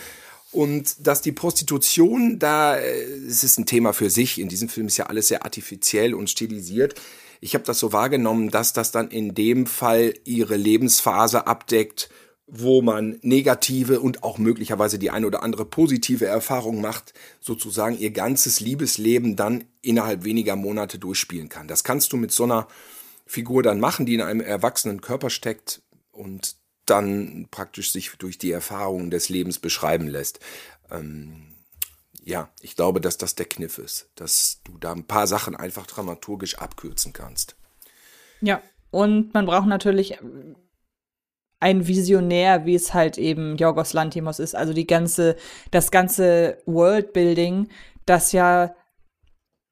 [0.51, 4.39] und dass die Prostitution, da äh, es ist ein Thema für sich.
[4.39, 6.95] In diesem Film ist ja alles sehr artifiziell und stilisiert.
[7.39, 12.09] Ich habe das so wahrgenommen, dass das dann in dem Fall ihre Lebensphase abdeckt,
[12.45, 18.11] wo man negative und auch möglicherweise die eine oder andere positive Erfahrung macht, sozusagen ihr
[18.11, 21.69] ganzes Liebesleben dann innerhalb weniger Monate durchspielen kann.
[21.69, 22.67] Das kannst du mit so einer
[23.25, 26.57] Figur dann machen, die in einem erwachsenen Körper steckt und
[26.91, 30.39] dann praktisch sich durch die Erfahrungen des Lebens beschreiben lässt.
[30.91, 31.55] Ähm,
[32.23, 35.87] ja, ich glaube, dass das der Kniff ist, dass du da ein paar Sachen einfach
[35.87, 37.55] dramaturgisch abkürzen kannst.
[38.41, 40.19] Ja, und man braucht natürlich
[41.59, 44.55] ein Visionär, wie es halt eben Jorgos Lantimos ist.
[44.55, 45.37] Also die ganze,
[45.71, 47.69] das ganze Worldbuilding,
[48.05, 48.75] das ja,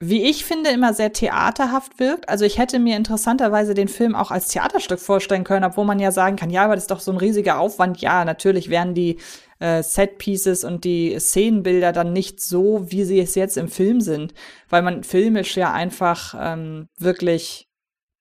[0.02, 2.30] wie ich finde, immer sehr theaterhaft wirkt.
[2.30, 6.12] Also ich hätte mir interessanterweise den Film auch als Theaterstück vorstellen können, obwohl man ja
[6.12, 8.00] sagen kann, ja, aber das ist doch so ein riesiger Aufwand.
[8.00, 9.18] Ja, natürlich wären die
[9.60, 14.34] äh, Set-Pieces und die Szenenbilder dann nicht so, wie sie es jetzt im Film sind,
[14.70, 17.68] weil man filmisch ja einfach ähm, wirklich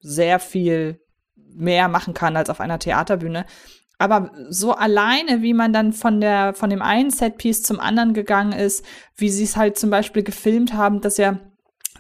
[0.01, 1.01] sehr viel
[1.37, 3.47] mehr machen kann als auf einer Theaterbühne.
[3.99, 8.53] Aber so alleine, wie man dann von der, von dem einen Setpiece zum anderen gegangen
[8.53, 8.85] ist,
[9.17, 11.39] wie sie es halt zum Beispiel gefilmt haben, dass ja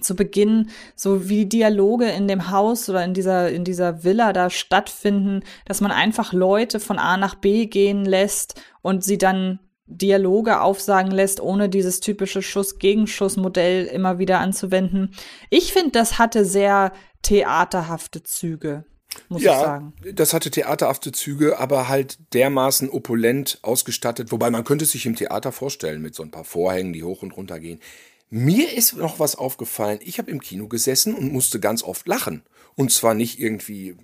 [0.01, 4.51] zu Beginn, so wie Dialoge in dem Haus oder in dieser, in dieser Villa da
[4.51, 9.59] stattfinden, dass man einfach Leute von A nach B gehen lässt und sie dann
[9.89, 15.15] Dialoge aufsagen lässt, ohne dieses typische Schuss-Gegenschuss-Modell immer wieder anzuwenden.
[15.51, 18.85] Ich finde, das hatte sehr theaterhafte Züge,
[19.29, 19.95] muss ja, ich sagen.
[20.15, 25.17] das hatte theaterhafte Züge, aber halt dermaßen opulent ausgestattet, wobei man könnte es sich im
[25.17, 27.81] Theater vorstellen mit so ein paar Vorhängen, die hoch und runter gehen.
[28.31, 30.01] Mir ist noch was aufgefallen.
[30.03, 32.43] Ich habe im Kino gesessen und musste ganz oft lachen.
[32.75, 33.97] Und zwar nicht irgendwie,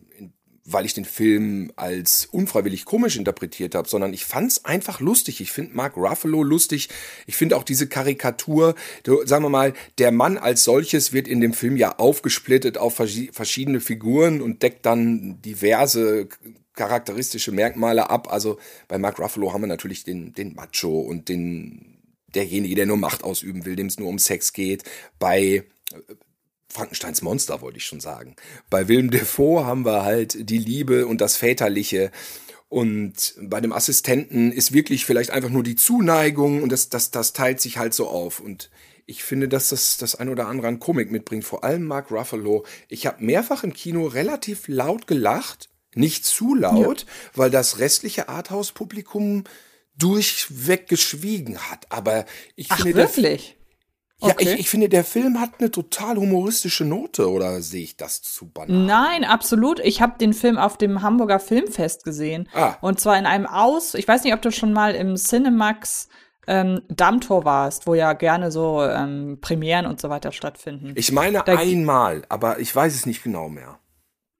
[0.64, 5.42] weil ich den Film als unfreiwillig komisch interpretiert habe, sondern ich fand es einfach lustig.
[5.42, 6.88] Ich finde Mark Ruffalo lustig.
[7.26, 8.74] Ich finde auch diese Karikatur,
[9.26, 13.30] sagen wir mal, der Mann als solches wird in dem Film ja aufgesplittet auf verschi-
[13.32, 16.28] verschiedene Figuren und deckt dann diverse
[16.72, 18.32] charakteristische Merkmale ab.
[18.32, 18.58] Also
[18.88, 21.93] bei Mark Ruffalo haben wir natürlich den, den Macho und den
[22.34, 24.84] derjenige, der nur Macht ausüben will, dem es nur um Sex geht.
[25.18, 25.64] Bei äh,
[26.68, 28.34] Frankensteins Monster wollte ich schon sagen.
[28.68, 32.10] Bei Willem Defoe haben wir halt die Liebe und das Väterliche.
[32.68, 37.32] Und bei dem Assistenten ist wirklich vielleicht einfach nur die Zuneigung und das, das, das
[37.32, 38.40] teilt sich halt so auf.
[38.40, 38.70] Und
[39.06, 42.64] ich finde, dass das das ein oder andere an Komik mitbringt, vor allem Mark Ruffalo.
[42.88, 49.44] Ich habe mehrfach im Kino relativ laut gelacht, nicht zu laut, weil das restliche Arthouse-Publikum
[49.98, 51.86] durchweg geschwiegen hat.
[51.90, 52.24] Aber
[52.56, 53.56] ich Ach, finde, der wirklich?
[54.20, 54.54] ja, Okay.
[54.54, 58.48] ich, ich finde, der Film hat eine total humoristische Note, oder sehe ich das zu
[58.50, 58.76] banal?
[58.76, 59.80] Nein, absolut.
[59.80, 62.48] Ich habe den Film auf dem Hamburger Filmfest gesehen.
[62.54, 62.74] Ah.
[62.80, 66.08] Und zwar in einem Aus, ich weiß nicht, ob du schon mal im Cinemax
[66.46, 70.92] ähm, Dammtor warst, wo ja gerne so ähm, Premieren und so weiter stattfinden.
[70.96, 73.78] Ich meine Da- einmal, aber ich weiß es nicht genau mehr.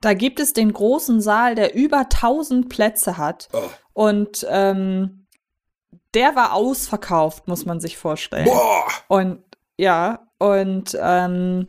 [0.03, 3.49] Da gibt es den großen Saal, der über 1000 Plätze hat.
[3.55, 3.63] Oh.
[3.95, 5.24] Und ähm,
[6.15, 8.45] der war ausverkauft, muss man sich vorstellen.
[8.45, 8.87] Boah!
[9.09, 9.43] Und
[9.77, 11.69] ja, und ähm,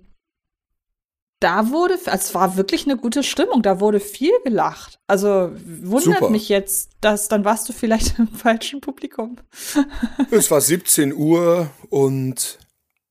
[1.39, 4.99] da wurde, es war wirklich eine gute Stimmung, da wurde viel gelacht.
[5.07, 6.29] Also wundert Super.
[6.29, 9.37] mich jetzt, dass dann warst du vielleicht im falschen Publikum.
[10.31, 12.57] Es war 17 Uhr und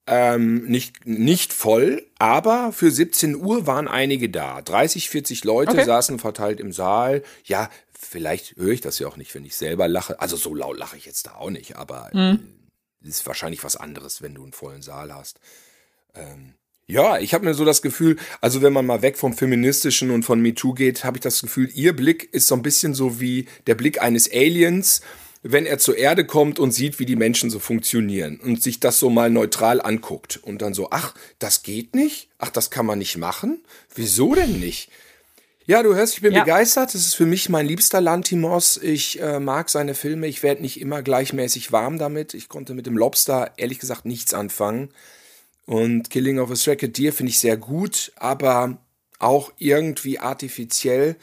[0.06, 4.60] ähm, nicht, nicht voll, aber für 17 Uhr waren einige da.
[4.60, 5.84] 30, 40 Leute Okay.
[5.84, 7.22] saßen verteilt im Saal.
[7.44, 7.70] Ja,
[8.04, 10.20] vielleicht höre ich das ja auch nicht, wenn ich selber lache.
[10.20, 12.36] Also so laut lache ich jetzt da auch nicht, aber äh,
[13.06, 15.40] ist wahrscheinlich was anderes, wenn du einen vollen Saal hast.
[16.14, 16.54] Ähm,
[16.86, 20.22] ja, ich habe mir so das Gefühl, also wenn man mal weg vom Feministischen und
[20.22, 23.46] von MeToo geht, habe ich das Gefühl, ihr Blick ist so ein bisschen so wie
[23.66, 25.00] der Blick eines Aliens,
[25.42, 28.98] wenn er zur Erde kommt und sieht, wie die Menschen so funktionieren und sich das
[28.98, 32.28] so mal neutral anguckt und dann so, ach, das geht nicht?
[32.38, 33.62] Ach, das kann man nicht machen?
[33.94, 34.90] Wieso denn nicht?
[35.66, 36.40] Ja, du hörst, ich bin Ja.
[36.44, 36.94] begeistert.
[36.94, 38.76] Das ist für mich mein liebster Lantimos.
[38.76, 40.26] Ich äh, mag seine Filme.
[40.26, 42.34] Ich werde nicht immer gleichmäßig warm damit.
[42.34, 44.90] Ich konnte mit dem Lobster ehrlich gesagt nichts anfangen.
[45.66, 48.76] Und Killing of a Sacred Deer finde ich sehr gut, aber
[49.18, 51.16] auch irgendwie artifiziell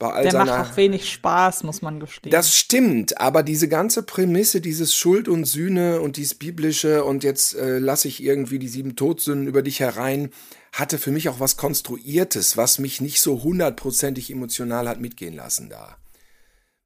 [0.00, 0.62] bei all Der macht seiner.
[0.72, 2.32] auch wenig Spaß, muss man gestehen.
[2.32, 7.54] Das stimmt, aber diese ganze Prämisse, dieses Schuld und Sühne und dieses biblische und jetzt
[7.54, 10.32] äh, lasse ich irgendwie die sieben Todsünden über dich herein,
[10.76, 15.70] hatte für mich auch was Konstruiertes, was mich nicht so hundertprozentig emotional hat mitgehen lassen
[15.70, 15.96] da.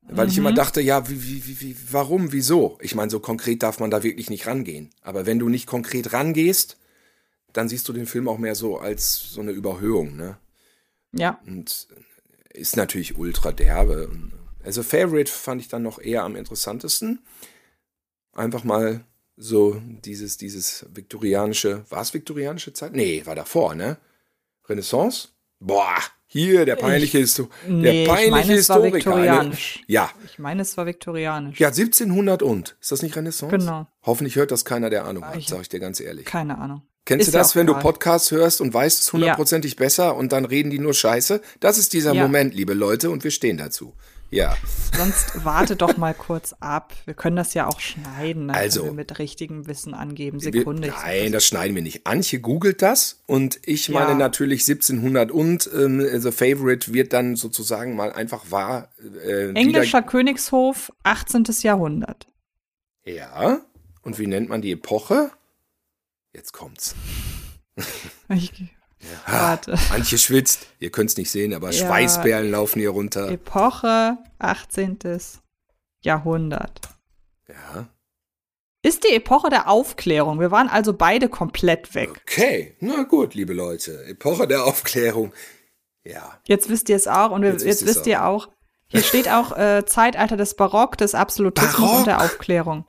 [0.03, 2.79] Weil ich immer dachte, ja, wie, wie, wie, wie, warum, wieso?
[2.81, 4.90] Ich meine, so konkret darf man da wirklich nicht rangehen.
[5.03, 6.79] Aber wenn du nicht konkret rangehst,
[7.53, 10.38] dann siehst du den Film auch mehr so als so eine Überhöhung, ne?
[11.12, 11.40] ja.
[11.46, 11.88] Und
[12.53, 14.11] ist natürlich ultra derbe.
[14.64, 17.20] Also Favorite fand ich dann noch eher am interessantesten.
[18.33, 19.05] Einfach mal
[19.42, 22.92] so dieses, dieses viktorianische, war es viktorianische Zeit?
[22.94, 23.96] Nee, war davor, ne?
[24.68, 25.29] Renaissance?
[25.61, 29.11] Boah, hier, der peinliche, Histo Nee, der ich peinliche meine, es war Historiker.
[29.12, 29.83] eine- viktorianisch.
[29.87, 31.59] Ja, Ich meine, es war viktorianisch.
[31.59, 32.76] ja, 1700 und.
[32.81, 33.57] Ist das nicht Renaissance?
[33.57, 33.87] Genau.
[34.03, 36.26] Hoffentlich hört das keiner, der Ahnung hat, Ich- sag ich dir ganz ehrlich.
[36.26, 36.83] Keine Ahnung.
[37.07, 37.83] Kennst Ist du ja das, wenn du egal.
[37.83, 41.40] Podcasts hörst und weißt es hundertprozentig besser und dann reden die nur Scheiße?
[41.59, 42.22] Das ist dieser Ja.
[42.22, 43.94] Moment, liebe Leute, und wir stehen dazu.
[44.32, 44.56] Ja.
[44.96, 46.92] Sonst warte doch mal kurz ab.
[47.04, 48.46] Wir können das ja auch schneiden.
[48.48, 48.84] Dann Also.
[48.84, 50.40] wir mit richtigem Wissen angeben.
[50.42, 50.88] Wir, Sekunde.
[50.88, 52.06] ich- nein, das schneiden wir nicht.
[52.06, 54.16] Antje googelt das und ich meine Ja.
[54.16, 58.90] natürlich 1700 und ähm, The Favorite wird dann sozusagen mal einfach wahr.
[59.24, 61.44] Äh, Englischer Königshof, 18.
[61.62, 62.28] Jahrhundert.
[63.04, 63.60] Ja.
[64.02, 65.30] Und wie nennt man die Epoche?
[66.32, 66.94] Jetzt kommt's.
[68.28, 68.52] Ich,
[69.26, 69.78] warte.
[69.92, 70.66] Antje schwitzt.
[70.78, 71.86] Ihr könnt's nicht sehen, aber Ja.
[71.86, 73.28] Schweißperlen laufen hier runter.
[73.30, 74.98] Epoche, 18.
[76.02, 76.80] Jahrhundert.
[77.48, 77.88] Ja.
[78.82, 80.40] Ist die Epoche der Aufklärung.
[80.40, 82.10] Wir waren also beide komplett weg.
[82.22, 84.04] Okay, na gut, liebe Leute.
[84.06, 85.32] Epoche der Aufklärung.
[86.02, 86.38] Ja.
[86.46, 88.48] Jetzt wisst ihr es auch und wir, Jetzt jetzt, wisst wisst ihr auch.
[88.86, 91.98] Hier steht auch äh, Zeitalter des Barock, des Absolutismus Barock?
[91.98, 92.86] und der Aufklärung.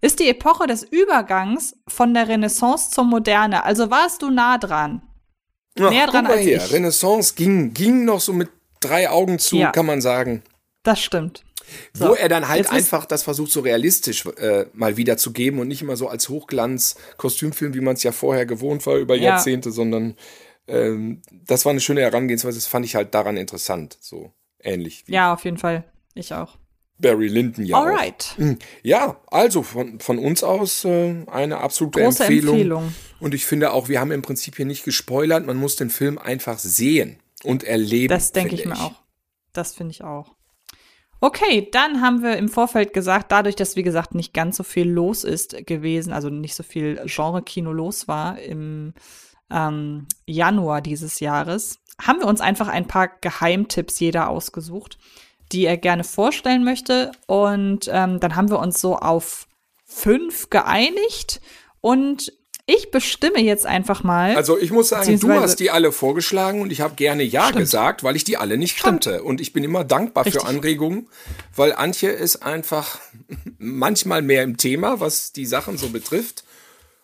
[0.00, 3.64] ist die Epoche des Übergangs von der Renaissance zur Moderne.
[3.64, 5.02] Also warst du nah dran.
[5.78, 6.62] Ja, Näher dran guck mal als her.
[6.64, 6.72] ich.
[6.72, 8.48] Renaissance ging, ging noch so mit
[8.80, 9.70] drei Augen zu, Ja.
[9.72, 10.42] kann man sagen.
[10.82, 11.42] Das stimmt.
[11.94, 15.32] So, Wo er dann halt jetzt einfach das versucht, so realistisch äh, mal wieder zu
[15.32, 19.14] geben und nicht immer so als Hochglanz-Kostümfilm, wie man es ja vorher gewohnt war über
[19.16, 19.30] Ja.
[19.30, 20.14] Jahrzehnte, sondern
[20.68, 22.58] ähm, das war eine schöne Herangehensweise.
[22.58, 23.96] Das fand ich halt daran interessant.
[24.00, 25.84] So ähnlich wie Ja, auf jeden Fall.
[26.14, 26.58] Ich auch.
[27.04, 27.76] Barry Lyndon ja.
[27.76, 27.84] auch.
[27.84, 28.36] Alright.
[28.82, 32.54] Ja, also von, von uns aus äh, eine absolute Große Empfehlung.
[32.54, 32.94] Empfehlung.
[33.20, 35.46] Und ich finde auch, wir haben im Prinzip hier nicht gespoilert.
[35.46, 38.08] Man muss den Film einfach sehen und erleben.
[38.08, 39.02] Das denke finde ich mir auch.
[39.52, 40.34] Das finde ich auch.
[41.20, 44.88] Okay, dann haben wir im Vorfeld gesagt, dadurch, dass wie gesagt nicht ganz so viel
[44.88, 48.94] los ist gewesen, also nicht so viel Genre-Kino los war im
[49.50, 54.98] ähm, Januar dieses Jahres, haben wir uns einfach ein paar Geheimtipps jeder ausgesucht,
[55.54, 57.12] die er gerne vorstellen möchte.
[57.26, 59.46] Und ähm, dann haben wir uns so auf
[59.86, 61.40] fünf geeinigt.
[61.80, 62.32] Und
[62.66, 64.34] ich bestimme jetzt einfach mal.
[64.36, 67.58] Also ich muss sagen, du hast die alle vorgeschlagen und ich habe gerne Ja Stimmt.
[67.58, 69.04] gesagt, weil ich die alle nicht Stimmt.
[69.04, 69.22] kannte.
[69.22, 70.42] Und ich bin immer dankbar Richtig.
[70.42, 71.08] für Anregungen,
[71.54, 72.98] weil Antje ist einfach
[73.58, 76.44] manchmal mehr im Thema, was die Sachen so betrifft.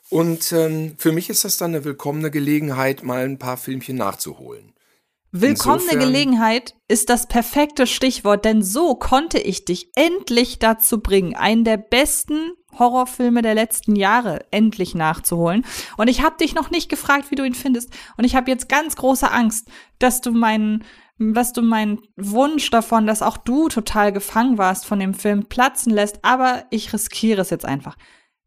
[0.08, 4.72] Und ähm, für mich ist das dann eine willkommene Gelegenheit, mal ein paar Filmchen nachzuholen.
[5.32, 11.36] Willkommene Insofern- Gelegenheit ist das perfekte Stichwort, denn so konnte ich dich endlich dazu bringen,
[11.36, 15.64] einen der besten Horrorfilme der letzten Jahre endlich nachzuholen.
[15.96, 17.92] Und ich habe dich noch nicht gefragt, wie du ihn findest.
[18.16, 20.84] Und ich habe jetzt ganz große Angst, dass du meinen,
[21.18, 25.92] dass du meinen Wunsch davon, dass auch du total gefangen warst von dem Film, platzen
[25.92, 26.24] lässt.
[26.24, 27.96] Aber ich riskiere es jetzt einfach.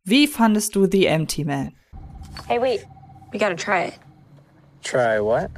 [0.04, 1.74] Wie fandest du The Empty Man?
[2.48, 2.86] Hey, wait.
[3.32, 4.00] We gotta try it.
[4.84, 5.50] Try what?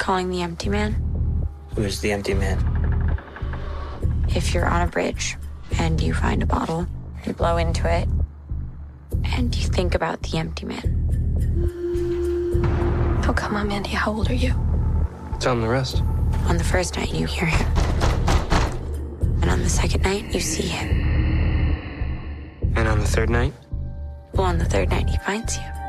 [0.00, 0.96] Calling the empty man.
[1.76, 2.58] Who's the empty man?
[4.34, 5.36] If you're on a bridge
[5.78, 6.86] and you find a bottle,
[7.26, 8.08] you blow into it,
[9.24, 10.96] and you think about the empty man.
[13.28, 13.90] Oh, come on, Mandy.
[13.90, 14.54] How old are you?
[15.38, 16.02] Tell him the rest.
[16.46, 17.66] On the first night, you hear him.
[19.42, 20.88] And on the second night, you see him.
[22.74, 23.52] And on the third night?
[24.32, 25.79] Well, on the third night, he finds you.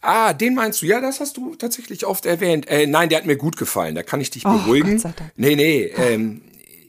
[0.00, 0.86] Ah, den meinst du?
[0.86, 2.68] Ja, das hast du tatsächlich oft erwähnt.
[2.68, 3.94] Äh, nein, der hat mir gut gefallen.
[3.94, 4.92] Da kann ich dich Oh, beruhigen.
[4.92, 5.32] Gott sei Dank.
[5.36, 5.82] Nee, nee.
[5.96, 6.42] Ähm,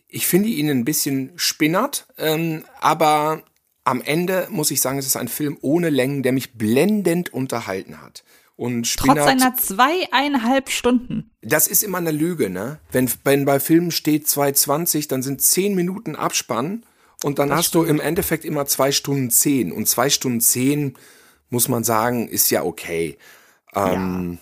[0.08, 3.44] ich finde ihn ein bisschen spinnert, ähm, aber
[3.84, 8.02] am Ende muss ich sagen, es ist ein Film ohne Längen, der mich blendend unterhalten
[8.02, 8.24] hat.
[8.56, 11.32] Und Trotz Spinnert, seiner zweieinhalb Stunden.
[11.42, 12.80] das ist immer eine Lüge, ne?
[12.92, 16.84] Wenn, wenn bei Filmen steht 2,20, dann sind 10 Minuten Abspann
[17.24, 19.72] und dann hast du im Endeffekt immer 2 Stunden 10.
[19.72, 20.96] Und 2 Stunden 10,
[21.50, 23.18] muss man sagen, ist ja okay.
[23.76, 24.40] Ähm,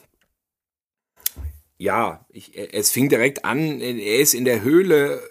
[1.78, 5.22] ja, ich, es fing direkt an, er ist in der Höhle,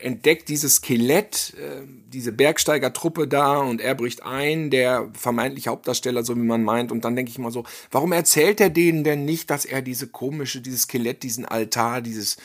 [0.00, 6.36] entdeckt dieses Skelett, äh, diese Bergsteigertruppe da und er bricht ein, der vermeintliche Hauptdarsteller, so
[6.36, 6.92] wie man meint.
[6.92, 10.08] Und dann denke ich mal so, warum erzählt er denen denn nicht, dass er diese
[10.08, 12.36] komische, dieses Skelett, diesen Altar, dieses,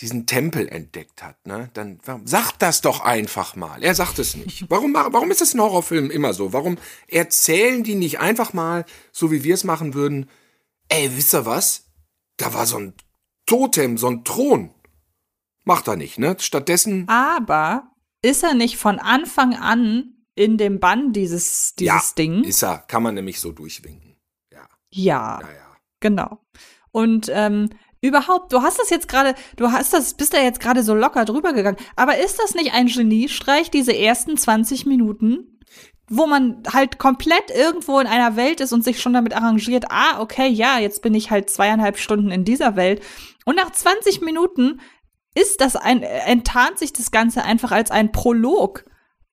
[0.00, 1.70] diesen Tempel entdeckt hat, ne?
[1.74, 3.82] Dann warum, sagt das doch einfach mal.
[3.82, 4.68] Er sagt es nicht.
[4.68, 6.52] Warum, warum ist es in Horrorfilmen immer so?
[6.52, 10.28] Warum erzählen die nicht einfach mal, so wie wir es machen würden,
[10.88, 11.86] ey, wisst ihr was?
[12.36, 12.94] Da war so ein
[13.46, 14.74] Totem, so ein Thron.
[15.64, 16.36] Macht er nicht, ne?
[16.40, 17.90] Stattdessen, Aber
[18.22, 22.42] ist er nicht von Anfang an in dem Bann dieses, dieses ja, Ding?
[22.44, 24.16] ist er, kann man nämlich so durchwinken.
[24.50, 25.76] ja, Ja, ja.
[26.00, 26.40] genau.
[26.90, 27.70] Und ähm,
[28.04, 31.24] überhaupt, du hast das jetzt gerade, du hast das, bist da jetzt gerade so locker
[31.24, 31.78] drüber gegangen.
[31.96, 35.58] Aber ist das nicht ein Geniestreich, diese ersten 20 Minuten?
[36.10, 40.20] Wo man halt komplett irgendwo in einer Welt ist und sich schon damit arrangiert, ah,
[40.20, 43.02] okay, ja, jetzt bin ich halt zweieinhalb Stunden in dieser Welt.
[43.46, 44.80] Und nach 20 Minuten
[45.34, 48.84] ist das ein, enttarnt sich das Ganze einfach als ein Prolog.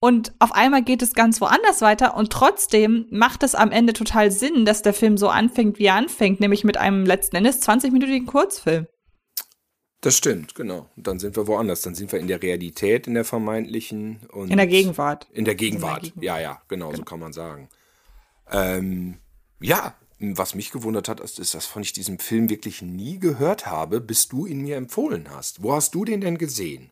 [0.03, 4.31] Und auf einmal geht es ganz woanders weiter und trotzdem macht es am Ende total
[4.31, 8.25] Sinn, dass der Film so anfängt, wie er anfängt, nämlich mit einem letzten Endes 20-minütigen
[8.25, 8.87] Kurzfilm.
[10.01, 10.89] Das stimmt, genau.
[10.97, 11.83] Und dann sind wir woanders.
[11.83, 14.21] Dann sind wir in der Realität, in der vermeintlichen.
[14.31, 15.27] Und In der Gegenwart.
[15.31, 16.01] In der Gegenwart.
[16.01, 16.23] Gegenwart.
[16.23, 17.69] Ja, ja, genau, so kann man sagen.
[18.51, 19.19] Ähm,
[19.59, 23.67] ja, was mich gewundert hat, ist, ist, dass von ich diesem Film wirklich nie gehört
[23.67, 25.61] habe, bis du ihn mir empfohlen hast.
[25.61, 26.89] Wo hast du den denn gesehen?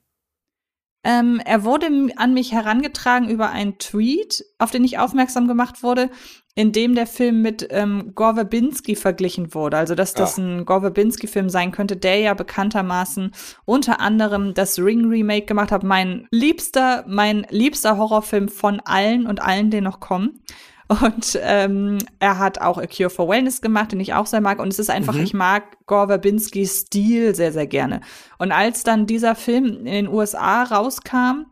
[1.04, 1.88] Ähm, er wurde
[2.18, 6.10] an mich herangetragen über einen Tweet, auf den ich aufmerksam gemacht wurde,
[6.56, 9.78] in dem der Film mit ähm, Gore Verbinski verglichen wurde.
[9.78, 10.42] Also, dass das Ah.
[10.42, 13.32] ein Gore Verbinski-Film sein könnte, der ja bekanntermaßen
[13.64, 15.84] unter anderem das Ring-Remake gemacht hat.
[15.84, 20.42] Mein liebster, mein liebster Horrorfilm von allen und allen, die noch kommen.
[20.90, 24.60] Und ähm, er hat auch A Cure for Wellness gemacht, den ich auch sehr mag.
[24.60, 28.02] Und es ist einfach, ich mag Gore Verbinskis Stil sehr, sehr gerne.
[28.40, 31.46] Und als dann dieser Film in den USA rauskam,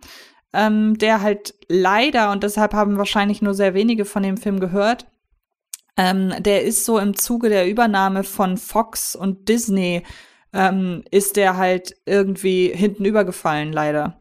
[0.53, 5.05] ähm, der halt leider, und deshalb haben wahrscheinlich nur sehr wenige von dem Film gehört,
[5.97, 10.01] ähm, der ist so im Zuge der Übernahme von Fox und Disney,
[10.51, 14.19] ähm, ist der halt irgendwie hinten übergefallen, leider.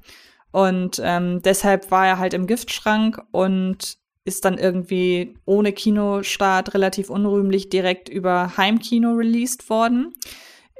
[0.52, 7.10] Und ähm, deshalb war er halt im Giftschrank und ist dann irgendwie ohne Kinostart relativ
[7.10, 10.14] unrühmlich direkt über Heimkino released worden.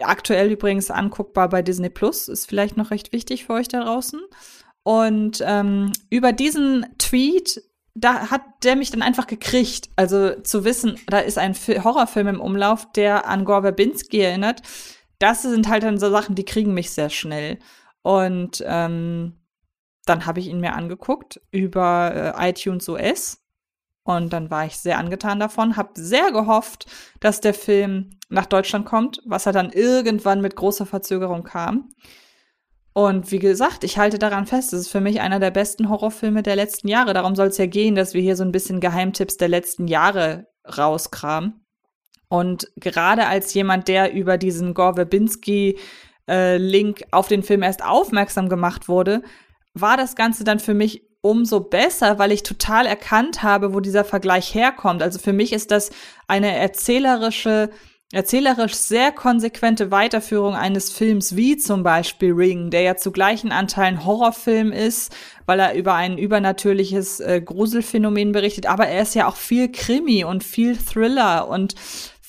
[0.00, 4.20] Aktuell übrigens anguckbar bei Disney Plus, ist vielleicht noch recht wichtig für euch da draußen.
[4.82, 7.62] Und ähm, über diesen Tweet,
[7.94, 9.88] da hat der mich dann einfach gekriegt.
[9.96, 14.60] Also zu wissen, da ist ein Horrorfilm im Umlauf, der an Gore Verbinski erinnert.
[15.18, 17.58] Das sind halt dann so Sachen, die kriegen mich sehr schnell.
[18.02, 19.34] Und ähm,
[20.06, 23.42] dann habe ich ihn mir angeguckt über äh, iTunes OS
[24.06, 26.86] und dann war ich sehr angetan davon, habe sehr gehofft,
[27.20, 31.88] dass der Film nach Deutschland kommt, was er dann irgendwann mit großer Verzögerung kam.
[32.92, 36.42] Und wie gesagt, ich halte daran fest, es ist für mich einer der besten Horrorfilme
[36.42, 37.12] der letzten Jahre.
[37.14, 40.46] Darum soll es ja gehen, dass wir hier so ein bisschen Geheimtipps der letzten Jahre
[40.64, 41.66] rauskramen.
[42.28, 45.78] Und gerade als jemand, der über diesen Gore Verbinski
[46.28, 49.22] äh, Link auf den Film erst aufmerksam gemacht wurde,
[49.80, 54.04] war das Ganze dann für mich umso besser, weil ich total erkannt habe, wo dieser
[54.04, 55.02] Vergleich herkommt.
[55.02, 55.90] Also für mich ist das
[56.28, 57.70] eine erzählerische,
[58.12, 64.04] erzählerisch sehr konsequente Weiterführung eines Films wie zum Beispiel Ring, der ja zu gleichen Anteilen
[64.04, 65.14] Horrorfilm ist,
[65.46, 70.24] weil er über ein übernatürliches äh, Gruselphänomen berichtet, aber er ist ja auch viel Krimi
[70.24, 71.74] und viel Thriller und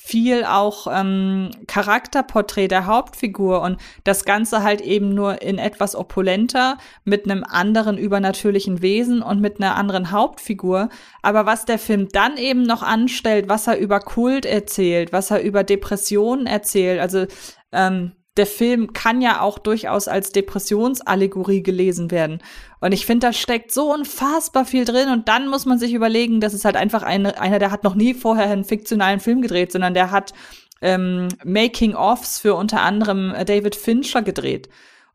[0.08, 6.78] viel auch ähm, Charakterporträt der Hauptfigur und das Ganze halt eben nur in etwas opulenter,
[7.04, 10.88] mit einem anderen übernatürlichen Wesen und mit einer anderen Hauptfigur.
[11.20, 15.42] Aber was der Film dann eben noch anstellt, was er über Kult erzählt, was er
[15.42, 17.26] über Depressionen erzählt, also
[17.72, 22.40] ähm, der Film kann ja auch durchaus als Depressionsallegorie gelesen werden.
[22.80, 25.10] Und ich finde, da steckt so unfassbar viel drin.
[25.10, 27.94] Und dann muss man sich überlegen, das ist halt einfach eine, einer, der hat noch
[27.94, 30.32] nie vorher einen fiktionalen Film gedreht, sondern der hat
[30.80, 34.68] ähm, Making-ofs für unter anderem David Fincher gedreht.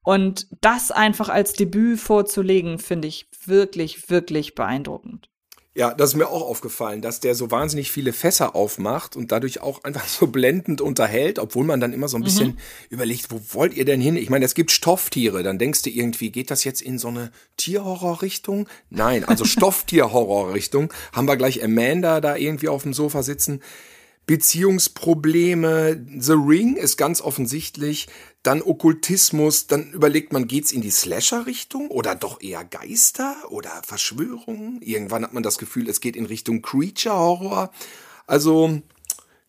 [0.04, 5.30] Und das einfach als Debüt vorzulegen, finde ich wirklich, wirklich beeindruckend.
[5.76, 9.62] Ja, das ist mir auch aufgefallen, dass der so wahnsinnig viele Fässer aufmacht und dadurch
[9.62, 12.58] auch einfach so blendend unterhält, obwohl man dann immer so ein bisschen mhm.
[12.92, 14.16] überlegt, wo wollt ihr denn hin?
[14.16, 17.32] Ich meine, es gibt Stofftiere, dann denkst du irgendwie, geht das jetzt in so eine
[17.58, 18.68] Tierhorror-Richtung?
[18.92, 20.94] Nein, also Stofftier-Horror-Richtung.
[21.12, 23.60] Haben wir gleich Amanda da irgendwie auf dem Sofa sitzen.
[24.26, 26.06] Beziehungsprobleme.
[26.18, 28.08] The Ring ist ganz offensichtlich.
[28.42, 29.68] Dann Okkultismus.
[29.68, 34.82] Dann überlegt man, geht's in die Slasher-Richtung oder doch eher Geister oder Verschwörungen?
[34.82, 37.72] Irgendwann hat man das Gefühl, es geht in Richtung Creature-Horror.
[38.26, 38.82] Also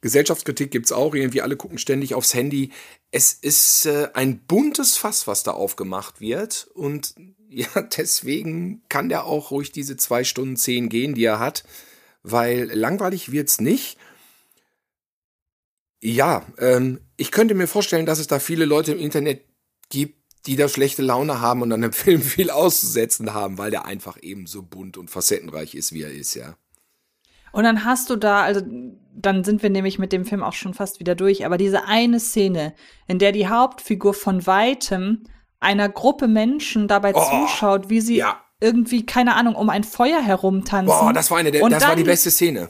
[0.00, 1.14] Gesellschaftskritik gibt's auch.
[1.14, 2.70] Irgendwie alle gucken ständig aufs Handy.
[3.10, 6.68] Es ist äh, ein buntes Fass, was da aufgemacht wird.
[6.74, 7.14] Und
[7.48, 11.62] ja, deswegen kann der auch ruhig diese zwei Stunden zehn gehen, die er hat.
[12.24, 13.98] Weil langweilig wird's nicht.
[16.04, 19.42] Ja, ähm, ich könnte mir vorstellen, dass es da viele Leute im Internet
[19.88, 23.86] gibt, die da schlechte Laune haben und an dem Film viel auszusetzen haben, weil der
[23.86, 26.56] einfach eben so bunt und facettenreich ist, wie er ist, ja.
[27.52, 28.60] Und dann hast du da, also
[29.14, 32.20] dann sind wir nämlich mit dem Film auch schon fast wieder durch, aber diese eine
[32.20, 32.74] Szene,
[33.06, 35.22] in der die Hauptfigur von weitem
[35.60, 38.40] einer Gruppe Menschen dabei oh, zuschaut, wie sie ja.
[38.60, 40.86] irgendwie, keine Ahnung, um ein Feuer herumtanzen.
[40.86, 42.68] Boah, das war eine der, das war die beste Szene.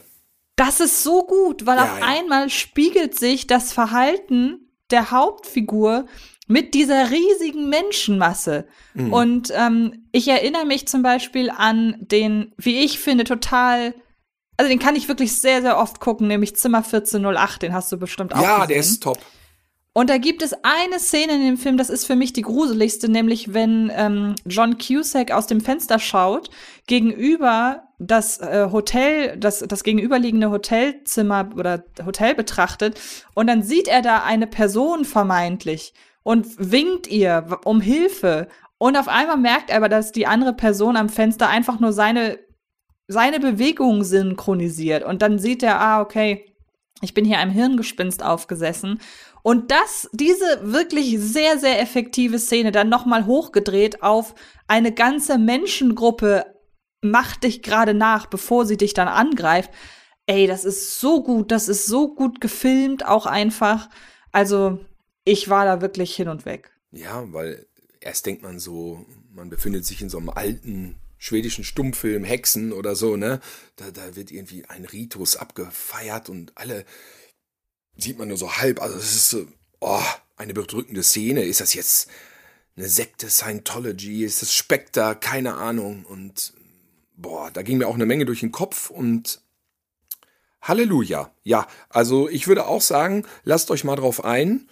[0.55, 2.05] Das ist so gut, weil ja, auf ja.
[2.05, 6.05] einmal spiegelt sich das Verhalten der Hauptfigur
[6.47, 8.67] mit dieser riesigen Menschenmasse.
[8.93, 9.13] Mhm.
[9.13, 13.95] Und ähm, ich erinnere mich zum Beispiel an den, wie ich finde, total,
[14.57, 17.97] also den kann ich wirklich sehr, sehr oft gucken, nämlich Zimmer 1408, den hast du
[17.97, 18.67] bestimmt auch Ja, gesehen.
[18.69, 19.17] der ist top.
[19.97, 23.09] Und da gibt es eine Szene in dem Film, das ist für mich die gruseligste,
[23.09, 26.49] nämlich wenn ähm, John Cusack aus dem Fenster schaut,
[26.85, 32.99] gegenüber das äh, Hotel, das, das gegenüberliegende Hotelzimmer oder Hotel betrachtet
[33.33, 35.93] und dann sieht er da eine Person vermeintlich
[36.23, 38.47] und winkt ihr um Hilfe.
[38.77, 42.39] Und auf einmal merkt er aber, dass die andere Person am Fenster einfach nur seine,
[43.07, 45.03] seine Bewegungen synchronisiert.
[45.03, 46.55] Und dann sieht er, ah, okay,
[47.01, 48.99] ich bin hier einem Hirngespinst aufgesessen.
[49.43, 54.33] Und das, diese wirklich sehr, sehr effektive Szene dann nochmal hochgedreht auf
[54.67, 56.45] eine ganze Menschengruppe
[57.05, 59.71] macht dich gerade nach, bevor sie dich dann angreift.
[60.25, 63.89] Ey, das ist so gut, das ist so gut gefilmt, auch einfach.
[64.31, 64.83] Also,
[65.23, 66.71] ich war da wirklich hin und weg.
[66.91, 67.65] Ja, weil
[67.99, 72.95] erst denkt man so, man befindet sich in so einem alten schwedischen Stummfilm, Hexen oder
[72.95, 73.39] so, ne?
[73.75, 76.85] Da, da wird irgendwie ein Ritus abgefeiert und alle
[77.97, 78.81] sieht man nur so halb.
[78.81, 79.47] Also es ist so,
[79.79, 80.03] oh,
[80.37, 81.43] eine bedrückende Szene.
[81.43, 82.09] Ist das jetzt
[82.75, 86.05] eine Sekte, Scientology, ist das Spectre, keine Ahnung.
[86.05, 86.53] Und
[87.17, 89.41] boah, da ging mir auch eine Menge durch den Kopf und
[90.61, 91.31] Halleluja.
[91.43, 94.67] Ja, also ich würde auch sagen, lasst euch mal drauf ein.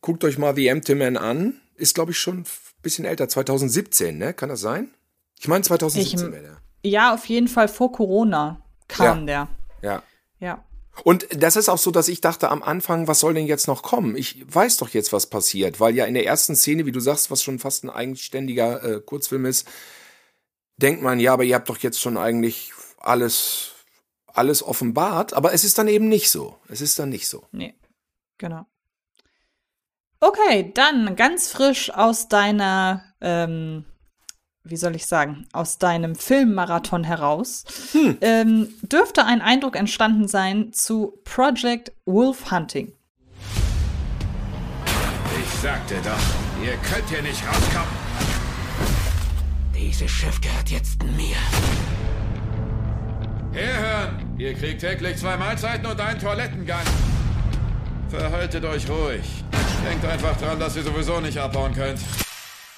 [0.00, 1.60] Guckt euch mal The Empty Man an.
[1.76, 2.44] Ist, glaube ich, schon ein
[2.82, 3.28] bisschen älter.
[3.28, 4.34] 2017, ne?
[4.34, 4.90] Kann das sein?
[5.38, 6.56] Ich meine 2017 wäre der.
[6.84, 9.24] Ja, auf jeden Fall vor Corona kam Ja.
[9.26, 9.48] der.
[9.82, 10.02] Ja.
[10.40, 10.64] Ja.
[11.04, 13.82] Und das ist auch so, dass ich dachte am Anfang, was soll denn jetzt noch
[13.82, 14.16] kommen?
[14.16, 17.30] Ich weiß doch jetzt, was passiert, weil ja in der ersten Szene, wie du sagst,
[17.30, 19.68] was schon fast ein eigenständiger äh, Kurzfilm ist,
[20.78, 23.72] denkt man, ja, aber ihr habt doch jetzt schon eigentlich alles,
[24.26, 26.58] alles offenbart, aber es ist dann eben nicht so.
[26.68, 27.46] Es ist dann nicht so.
[27.52, 27.74] Nee,
[28.38, 28.66] genau.
[30.20, 33.84] Okay, dann ganz frisch aus deiner, ähm,
[34.64, 37.64] wie soll ich sagen, aus deinem Filmmarathon heraus,
[38.20, 42.92] ähm, dürfte ein Eindruck entstanden sein zu Project Wolf Hunting.
[45.40, 48.07] Ich sagte doch, ihr könnt hier nicht rauskommen.
[49.78, 51.36] Dieses Schiff gehört jetzt mir.
[53.52, 54.34] Herhören!
[54.36, 56.82] Ihr kriegt täglich zwei Mahlzeiten und einen Toilettengang.
[58.08, 59.22] Verhaltet euch ruhig.
[59.88, 62.00] Denkt einfach dran, dass ihr sowieso nicht abbauen könnt.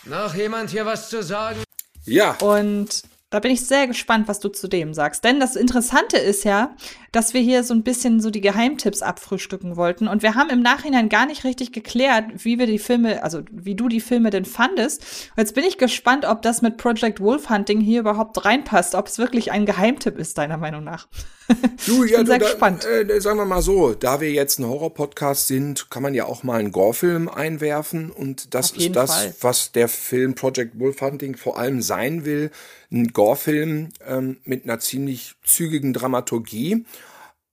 [0.04, 1.62] Noch jemand hier was zu sagen?
[2.04, 2.32] Ja.
[2.40, 5.24] Und da bin ich sehr gespannt, was du zu dem sagst.
[5.24, 6.76] Denn das Interessante ist ja,
[7.12, 10.08] dass wir hier so ein bisschen so die Geheimtipps abfrühstücken wollten.
[10.08, 13.74] Und wir haben im Nachhinein gar nicht richtig geklärt, wie wir die Filme, also wie
[13.74, 15.02] du die Filme denn fandest.
[15.36, 19.08] Und jetzt bin ich gespannt, ob das mit Project Wolf Hunting hier überhaupt reinpasst, ob
[19.08, 21.08] es wirklich ein Geheimtipp ist, deiner Meinung nach.
[21.86, 22.84] Du, ich bin sehr da, gespannt.
[22.84, 26.42] Äh, sagen wir mal so, da wir jetzt ein Horror-Podcast sind, kann man ja auch
[26.42, 28.10] mal einen Gore-Film einwerfen.
[28.10, 29.34] Und das ist das, Fall.
[29.40, 32.50] was der Film Project Wolf Hunting vor allem sein will.
[32.92, 36.84] Ein Gore-Film ähm, mit einer ziemlich zügigen Dramaturgie.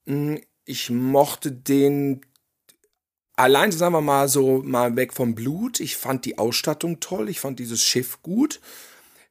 [0.08, 2.22] Mm, Ich mochte den
[3.36, 5.80] allein, sagen wir mal so, mal weg vom Blut.
[5.80, 7.30] Ich fand die Ausstattung toll.
[7.30, 8.60] Ich fand dieses Schiff gut.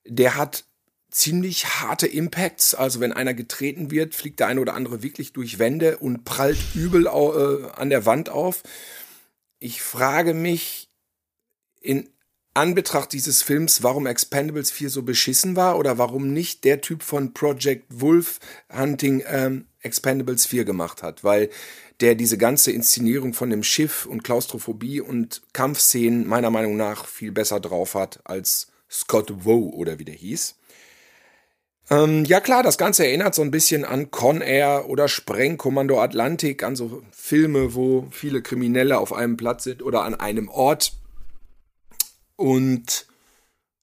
[0.06, 0.64] Der hat
[1.10, 2.74] ziemlich harte Impacts.
[2.74, 6.58] Also wenn einer getreten wird, fliegt der eine oder andere wirklich durch Wände und prallt
[6.74, 8.62] übel äh, an der Wand auf.
[9.58, 10.88] Ich frage mich
[11.80, 12.08] in
[12.56, 17.34] Anbetracht dieses Films, warum Expendables 4 so beschissen war oder warum nicht der Typ von
[17.34, 18.40] Project Wolf
[18.74, 21.50] Hunting ähm, Expendables 4 gemacht hat, weil
[22.00, 27.32] der diese ganze Inszenierung von dem Schiff und Klaustrophobie und Kampfszenen meiner Meinung nach viel
[27.32, 30.56] besser drauf hat als Scott Woe oder wie der hieß.
[31.88, 36.62] Ähm, ja klar, das Ganze erinnert so ein bisschen an Con Air oder Sprengkommando Atlantik,
[36.64, 40.92] an so Filme, wo viele Kriminelle auf einem Platz sind oder an einem Ort
[42.36, 43.06] und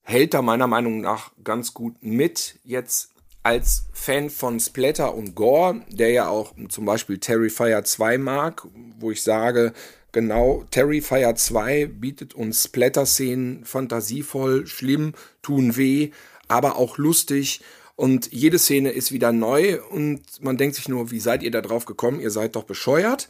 [0.04, 2.60] hält da meiner Meinung nach ganz gut mit.
[2.64, 3.10] Jetzt
[3.44, 8.66] als Fan von Splatter und Gore, der ja auch zum Beispiel Terrifier 2 mag,
[9.00, 9.74] wo ich sage,
[10.12, 16.12] genau, Terrifier 2 bietet uns Splatter-Szenen fantasievoll, schlimm, tun weh,
[16.48, 17.62] aber auch lustig.
[17.96, 21.62] Und jede Szene ist wieder neu und man denkt sich nur, wie seid ihr da
[21.62, 22.20] drauf gekommen?
[22.20, 23.30] Ihr seid doch bescheuert.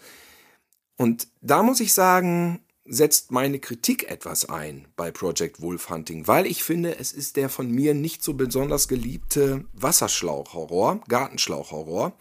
[0.95, 6.45] Und da muss ich sagen, setzt meine Kritik etwas ein bei Project Wolf Hunting, weil
[6.45, 12.13] ich finde, es ist der von mir nicht so besonders geliebte Wasserschlauchhorror, Gartenschlauchhorror.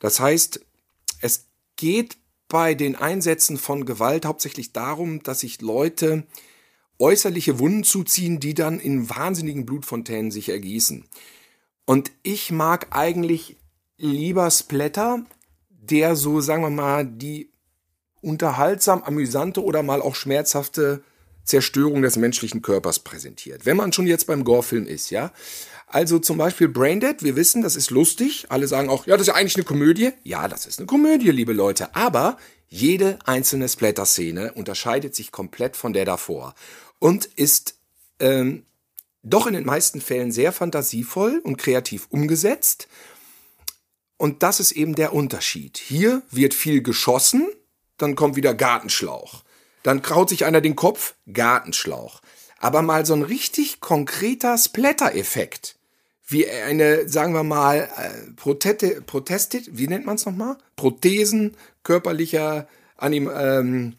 [0.00, 0.64] Das heißt,
[1.20, 1.46] es
[1.76, 6.26] geht bei den Einsätzen von Gewalt hauptsächlich darum, dass sich Leute
[6.98, 11.04] äußerliche Wunden zuziehen, die dann in wahnsinnigen Blutfontänen sich ergießen.
[11.86, 13.56] Und ich mag eigentlich
[13.96, 15.24] lieber Splatter,
[15.70, 17.51] der so, sagen wir mal, die
[18.22, 21.02] unterhaltsam, amüsante oder mal auch schmerzhafte
[21.44, 23.66] Zerstörung des menschlichen Körpers präsentiert.
[23.66, 25.32] Wenn man schon jetzt beim Gore-Film ist, ja.
[25.88, 28.46] Also zum Beispiel Braindead, wir wissen, das ist lustig.
[28.48, 30.12] Alle sagen auch, ja, das ist ja eigentlich eine Komödie.
[30.22, 31.94] Ja, das ist eine Komödie, liebe Leute.
[31.94, 36.54] Aber jede einzelne Splatter-Szene unterscheidet sich komplett von der davor
[36.98, 37.74] und ist
[38.20, 38.64] ähm,
[39.22, 42.88] doch in den meisten Fällen sehr fantasievoll und kreativ umgesetzt.
[44.16, 45.76] Und das ist eben der Unterschied.
[45.76, 47.48] Hier wird viel geschossen,
[47.98, 49.42] dann kommt wieder Gartenschlauch.
[49.82, 52.20] Dann kraut sich einer den Kopf, Gartenschlauch.
[52.58, 55.76] Aber mal so ein richtig konkreter Splatter-Effekt.
[56.24, 60.56] Wie eine, sagen wir mal, äh, Protete, Protestet, wie nennt man es nochmal?
[60.76, 63.96] Prothesen körperlicher Anim, ähm,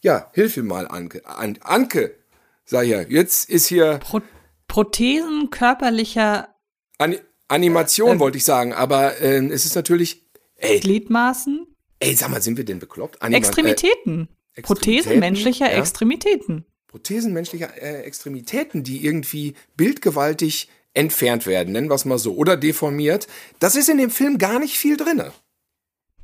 [0.00, 1.24] ja, hilf mir mal, Anke.
[1.26, 2.16] An, Anke,
[2.64, 3.98] sag ja, jetzt ist hier.
[3.98, 4.20] Pro
[4.66, 6.48] Prothesen körperlicher
[6.96, 7.16] An
[7.48, 10.22] Animation, wollte ich sagen, aber ähm, es ist natürlich.
[10.56, 11.66] Ey, Gliedmaßen,
[12.02, 13.22] ey, sag mal, sind wir denn bekloppt?
[13.22, 14.28] Anima Extremitäten.
[14.54, 15.78] Äh, Prothesen Extremitäten, menschlicher ja.
[15.78, 16.64] Extremitäten.
[16.88, 22.56] Prothesen menschlicher äh, Extremitäten, die irgendwie bildgewaltig entfernt werden, nennen wir es mal so, oder
[22.56, 23.26] deformiert.
[23.60, 25.32] Das ist in dem Film gar nicht viel drinne.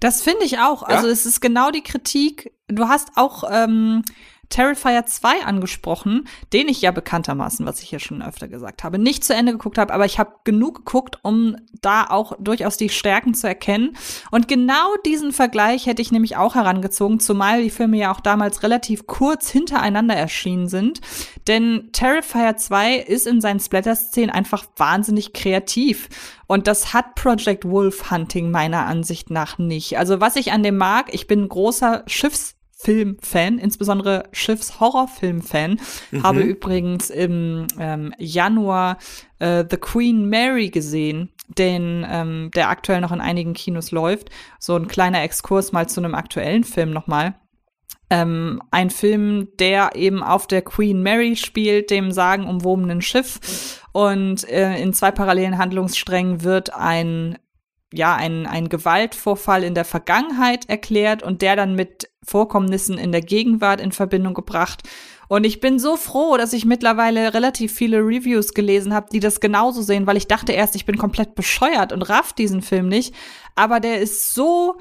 [0.01, 0.83] Das finde ich auch.
[0.83, 0.97] Ja?
[0.97, 2.53] Also es ist genau die Kritik.
[2.69, 4.05] Du hast auch ähm,
[4.49, 9.25] Terrifier 2 angesprochen, den ich ja bekanntermaßen, was ich hier schon öfter gesagt habe, nicht
[9.25, 13.35] zu Ende geguckt habe, aber ich habe genug geguckt, um da auch durchaus die Stärken
[13.35, 13.97] zu erkennen.
[14.31, 18.63] Und genau diesen Vergleich hätte ich nämlich auch herangezogen, zumal die Filme ja auch damals
[18.63, 21.01] relativ kurz hintereinander erschienen sind.
[21.47, 26.09] Denn Terrifier 2 ist in seinen Splatter-Szenen einfach wahnsinnig kreativ.
[26.47, 29.99] Und das hat Project Wolf Hunting meiner Ansicht nach nicht.
[29.99, 35.81] Also was ich an dem mag, ich bin großer Schiffs Filmfan, insbesondere Schiffshorrorfilm-Fan.
[36.13, 36.23] Mhm.
[36.23, 38.99] Habe übrigens im ähm, Januar
[39.41, 44.31] äh, The Queen Mary gesehen, den ähm, der aktuell noch in einigen Kinos läuft.
[44.61, 47.35] So ein kleiner Exkurs mal zu einem aktuellen Film nochmal.
[48.11, 53.81] Ähm, ein Film, der eben auf der Queen Mary spielt, dem sagenumwobenen Schiff.
[53.91, 57.39] Und äh, in zwei parallelen Handlungssträngen wird ein
[57.93, 63.23] ja, ein, ein Gewaltvorfall in der Vergangenheit erklärt und der dann mit Vorkommnissen in der
[63.23, 64.83] Gegenwart in Verbindung gebracht.
[65.29, 69.41] Und ich bin so froh, dass ich mittlerweile relativ viele Reviews gelesen habe, die das
[69.41, 73.15] genauso sehen, weil ich dachte erst, ich bin komplett bescheuert und raff diesen Film nicht.
[73.55, 74.77] Aber der ist so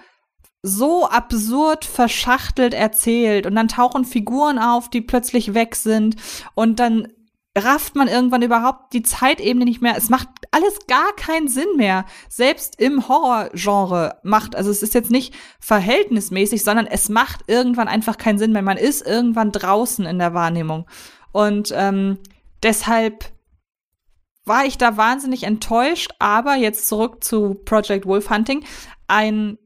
[0.63, 6.15] so absurd verschachtelt erzählt und dann tauchen Figuren auf, die plötzlich weg sind
[6.55, 7.07] und dann
[7.57, 9.95] rafft man irgendwann überhaupt die Zeitebene nicht mehr.
[9.97, 12.05] Es macht alles gar keinen Sinn mehr.
[12.29, 18.17] Selbst im Horrorgenre macht, also es ist jetzt nicht verhältnismäßig, sondern es macht irgendwann einfach
[18.17, 18.61] keinen Sinn mehr.
[18.61, 20.87] Man ist irgendwann draußen in der Wahrnehmung.
[21.31, 22.19] Und ähm,
[22.63, 23.31] deshalb
[24.45, 28.63] war ich da wahnsinnig enttäuscht, aber jetzt zurück zu Project Wolf Hunting.
[29.07, 29.57] Ein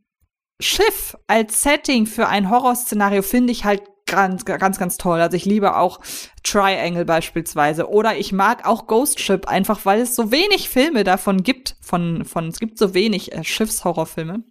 [0.60, 5.22] Schiff als Setting für ein Horrorszenario finde ich halt ganz, ganz, ganz toll.
[5.22, 6.02] Also ich liebe auch
[6.44, 7.90] Triangle beispielsweise.
[7.90, 11.78] Oder ich mag auch Ghost Ship, einfach weil es so wenig Filme davon gibt.
[11.82, 14.44] Von, von, es gibt so wenig äh, Schiffshorrorfilme.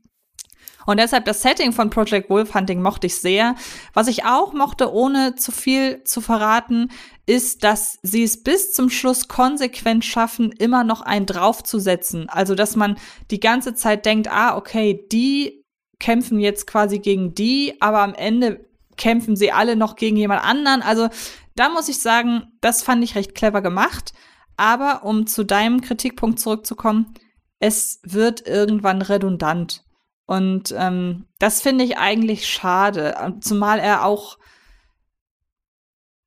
[0.86, 3.54] Und deshalb das Setting von Project Wolf Hunting mochte ich sehr.
[3.92, 6.90] Was ich auch mochte, ohne zu viel zu verraten,
[7.26, 12.30] ist, dass sie es bis zum Schluss konsequent schaffen, immer noch einen draufzusetzen.
[12.30, 12.96] Also, dass man
[13.30, 15.64] die ganze Zeit denkt, ah, okay, die
[15.98, 18.69] kämpfen jetzt quasi gegen die, aber am Ende
[19.00, 20.82] kämpfen sie alle noch gegen jemand anderen.
[20.82, 21.08] Also
[21.56, 24.12] da muss ich sagen, das fand ich recht clever gemacht.
[24.56, 27.14] Aber um zu deinem Kritikpunkt zurückzukommen,
[27.58, 29.84] es wird irgendwann redundant.
[30.26, 33.16] Und ähm, das finde ich eigentlich schade.
[33.40, 34.38] Zumal er auch,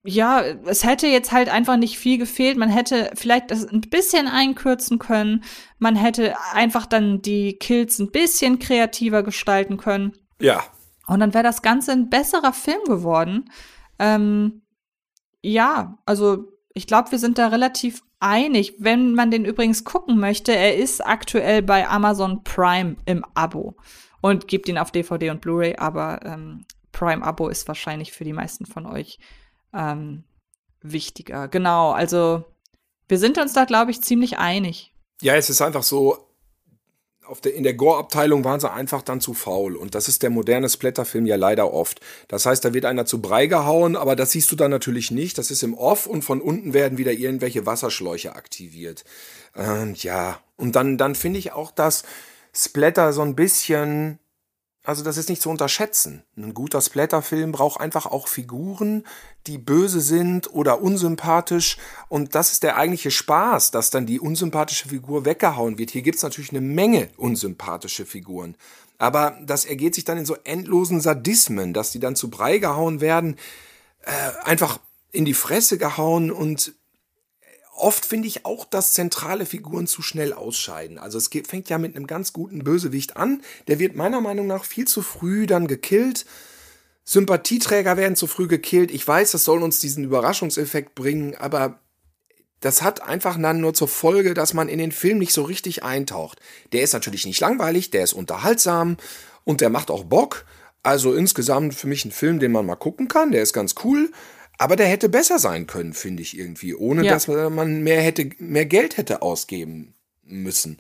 [0.04, 2.58] ja, es hätte jetzt halt einfach nicht viel gefehlt.
[2.58, 5.44] Man hätte vielleicht das ein bisschen einkürzen können.
[5.78, 10.14] Man hätte einfach dann die Kills ein bisschen kreativer gestalten können.
[10.42, 10.64] Ja,
[11.08, 13.50] und dann wäre das Ganze ein besserer Film geworden.
[14.00, 14.62] Ähm,
[15.42, 18.76] ja, also ich glaube, wir sind da relativ einig.
[18.80, 23.76] Wenn man den übrigens gucken möchte, er ist aktuell bei Amazon Prime im Abo
[24.22, 28.66] und gibt ihn auf DVD und Blu-ray, aber ähm, Prime-Abo ist wahrscheinlich für die meisten
[28.66, 29.20] von euch
[29.74, 30.24] ähm,
[30.82, 31.50] wichtiger.
[31.50, 32.46] Genau, also
[33.10, 34.94] wir sind uns da, glaube ich, ziemlich einig.
[35.22, 36.30] Ja, es ist einfach so,
[37.44, 39.76] der, in der Gore-Abteilung waren sie einfach dann zu faul.
[39.76, 42.00] Und das ist der moderne Splatterfilm ja leider oft.
[42.28, 45.38] Das heißt, da wird einer zu Brei gehauen, aber das siehst du dann natürlich nicht.
[45.38, 49.04] Das ist im Off und von unten werden wieder irgendwelche Wasserschläuche aktiviert.
[49.56, 52.04] Und ja, und dann, dann finde ich auch, dass
[52.54, 54.20] Splatter so ein bisschen
[54.86, 56.24] also das ist nicht zu unterschätzen.
[56.36, 59.06] Ein guter Splatterfilm braucht einfach auch Figuren,
[59.48, 61.78] die böse sind oder unsympathisch.
[62.10, 65.92] Und das ist der eigentliche Spaß, dass dann die unsympathische Figur weggehauen wird.
[65.92, 68.56] Hier gibt's natürlich eine Menge unsympathische Figuren.
[68.98, 73.00] Aber das ergeht sich dann in so endlosen Sadismen, dass die dann zu Brei gehauen
[73.00, 73.38] werden,
[74.02, 74.12] äh,
[74.44, 74.80] einfach
[75.12, 76.74] in die Fresse gehauen und
[77.84, 80.98] oft finde ich auch, dass zentrale Figuren zu schnell ausscheiden.
[80.98, 83.42] Also es fängt ja mit einem ganz guten Bösewicht an.
[83.68, 86.26] Der wird meiner Meinung nach viel zu früh dann gekillt.
[87.04, 88.90] Sympathieträger werden zu früh gekillt.
[88.90, 91.80] Ich weiß, das soll uns diesen Überraschungseffekt bringen, aber
[92.62, 95.84] das hat einfach dann nur zur Folge, dass man in den Film nicht so richtig
[95.84, 96.40] eintaucht.
[96.72, 98.96] Der ist natürlich nicht langweilig, der ist unterhaltsam
[99.44, 100.46] und der macht auch Bock.
[100.84, 103.34] Also insgesamt für mich ein Film, den man mal gucken kann.
[103.34, 104.10] Der ist ganz cool.
[104.58, 107.14] Aber der hätte besser sein können, finde ich irgendwie, ohne ja.
[107.14, 109.94] dass man mehr hätte, mehr Geld hätte ausgeben
[110.24, 110.80] müssen.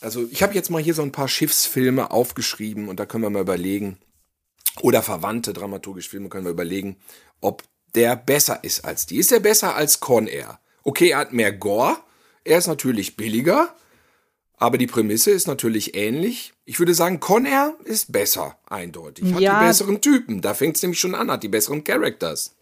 [0.00, 3.30] Also ich habe jetzt mal hier so ein paar Schiffsfilme aufgeschrieben und da können wir
[3.30, 3.98] mal überlegen,
[4.80, 6.96] oder verwandte dramaturgische Filme können wir überlegen,
[7.40, 7.64] ob
[7.94, 9.16] der besser ist als die.
[9.16, 10.60] Ist er besser als Con Air?
[10.84, 11.96] Okay, er hat mehr Gore,
[12.44, 13.74] er ist natürlich billiger,
[14.56, 16.52] aber die Prämisse ist natürlich ähnlich.
[16.64, 19.32] Ich würde sagen, Con Air ist besser, eindeutig.
[19.32, 19.60] Hat ja.
[19.60, 20.42] die besseren Typen.
[20.42, 22.54] Da fängt es nämlich schon an, hat die besseren Characters.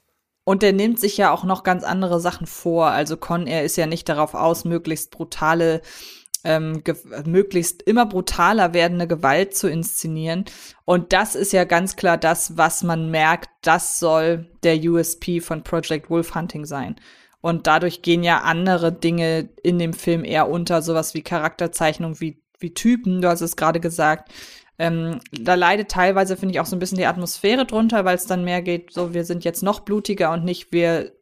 [0.48, 2.86] Und der nimmt sich ja auch noch ganz andere Sachen vor.
[2.86, 5.82] Also Con Air ist ja nicht darauf aus, möglichst brutale
[6.44, 6.84] ähm,
[7.24, 10.44] möglichst immer brutaler werdende Gewalt zu inszenieren.
[10.84, 15.64] Und das ist ja ganz klar das, was man merkt, das soll der USP von
[15.64, 16.94] Project Wolf Hunting sein.
[17.40, 22.40] Und dadurch gehen ja andere Dinge in dem Film eher unter, sowas wie Charakterzeichnung, wie,
[22.60, 24.30] wie Typen, du hast es gerade gesagt.
[24.78, 28.26] Ähm, da leidet teilweise, finde ich, auch so ein bisschen die Atmosphäre drunter, weil es
[28.26, 31.12] dann mehr geht, so wir sind jetzt noch blutiger und nicht wir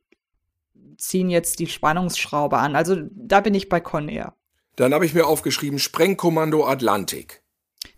[0.99, 2.77] ziehen jetzt die Spannungsschraube an.
[2.77, 4.35] Also da bin ich bei Con Air.
[4.77, 7.43] Dann habe ich mir aufgeschrieben Sprengkommando Atlantik.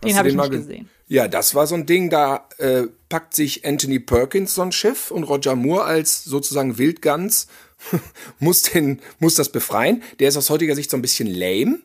[0.05, 0.91] Den habe ich nicht gesehen.
[1.09, 5.11] Ja, das war so ein Ding, da äh, packt sich Anthony Perkins so ein Schiff
[5.11, 7.47] und Roger Moore als sozusagen Wildgans
[8.41, 10.03] muss, den, muss das befreien.
[10.19, 11.79] Der ist aus heutiger Sicht so ein bisschen lame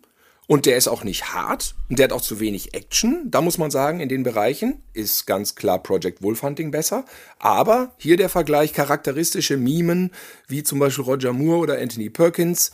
[0.47, 3.29] und der ist auch nicht hart und der hat auch zu wenig Action.
[3.31, 7.05] Da muss man sagen, in den Bereichen ist ganz klar Project Wolfhunting besser.
[7.39, 10.11] Aber hier der Vergleich charakteristische Mimen,
[10.47, 12.71] wie zum Beispiel Roger Moore oder Anthony Perkins,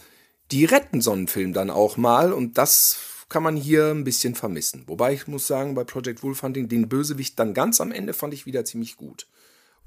[0.52, 2.98] die retten so einen Film dann auch mal und das
[3.30, 4.84] kann man hier ein bisschen vermissen.
[4.88, 8.46] Wobei ich muss sagen, bei Project Wolfhunting, den Bösewicht dann ganz am Ende fand ich
[8.46, 9.28] wieder ziemlich gut.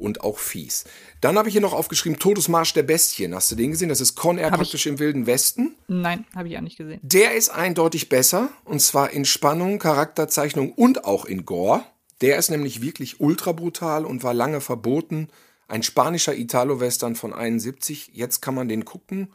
[0.01, 0.85] Und auch fies.
[1.21, 3.35] Dann habe ich hier noch aufgeschrieben, Todesmarsch der Bestien.
[3.35, 3.91] Hast du den gesehen?
[3.91, 5.77] Das ist Con Air Hab praktisch im Wilden Westen.
[5.89, 7.01] Nein, habe ich auch nicht gesehen.
[7.03, 8.49] Der ist eindeutig besser.
[8.65, 11.85] Und zwar in Spannung, Charakterzeichnung und auch in Gore.
[12.23, 15.29] Der ist nämlich wirklich ultra brutal und war lange verboten.
[15.69, 18.13] Ein spanischer Italo-Western von 71.
[18.15, 19.33] Jetzt kann man den gucken.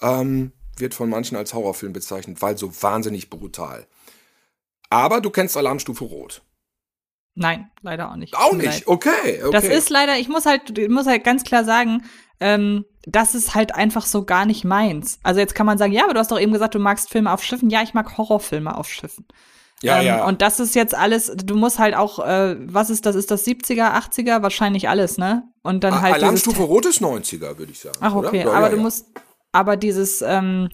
[0.00, 3.86] Ähm, wird von manchen als Horrorfilm bezeichnet, weil so wahnsinnig brutal.
[4.90, 6.42] Aber du kennst Alarmstufe Rot.
[7.34, 8.36] Nein, leider auch nicht.
[8.36, 9.50] Auch nicht, okay, okay.
[9.50, 12.04] Das ist leider, ich muss halt, ich muss halt ganz klar sagen,
[12.40, 15.18] ähm, das ist halt einfach so gar nicht meins.
[15.22, 17.32] Also jetzt kann man sagen, ja, aber du hast doch eben gesagt, du magst Filme
[17.32, 17.70] auf Schiffen.
[17.70, 19.26] Ja, ich mag Horrorfilme auf Schiffen.
[19.82, 20.24] Ja, ähm, ja.
[20.24, 23.16] Und das ist jetzt alles, du musst halt auch, äh, was ist das?
[23.16, 24.42] Ist das 70er, 80er?
[24.42, 25.42] Wahrscheinlich alles, ne?
[25.62, 26.14] Und dann A- halt.
[26.14, 27.98] Alarmstufe Rot ist 90er, würde ich sagen.
[28.00, 28.28] Ach, oder?
[28.28, 28.40] okay.
[28.40, 28.82] Ja, aber ja, du ja.
[28.82, 29.06] musst,
[29.52, 30.70] aber dieses, ähm,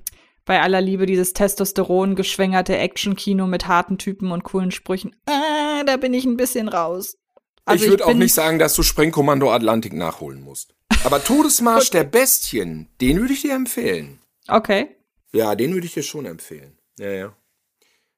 [0.50, 5.96] bei aller Liebe, dieses Testosteron geschwängerte Action-Kino mit harten Typen und coolen Sprüchen, äh, da
[5.96, 7.16] bin ich ein bisschen raus.
[7.64, 10.74] Also ich würde auch nicht sagen, dass du Sprengkommando Atlantik nachholen musst.
[11.04, 14.18] Aber Todesmarsch der Bestien, den würde ich dir empfehlen.
[14.48, 14.88] Okay.
[15.32, 16.76] Ja, den würde ich dir schon empfehlen.
[16.98, 17.36] Ja, ja.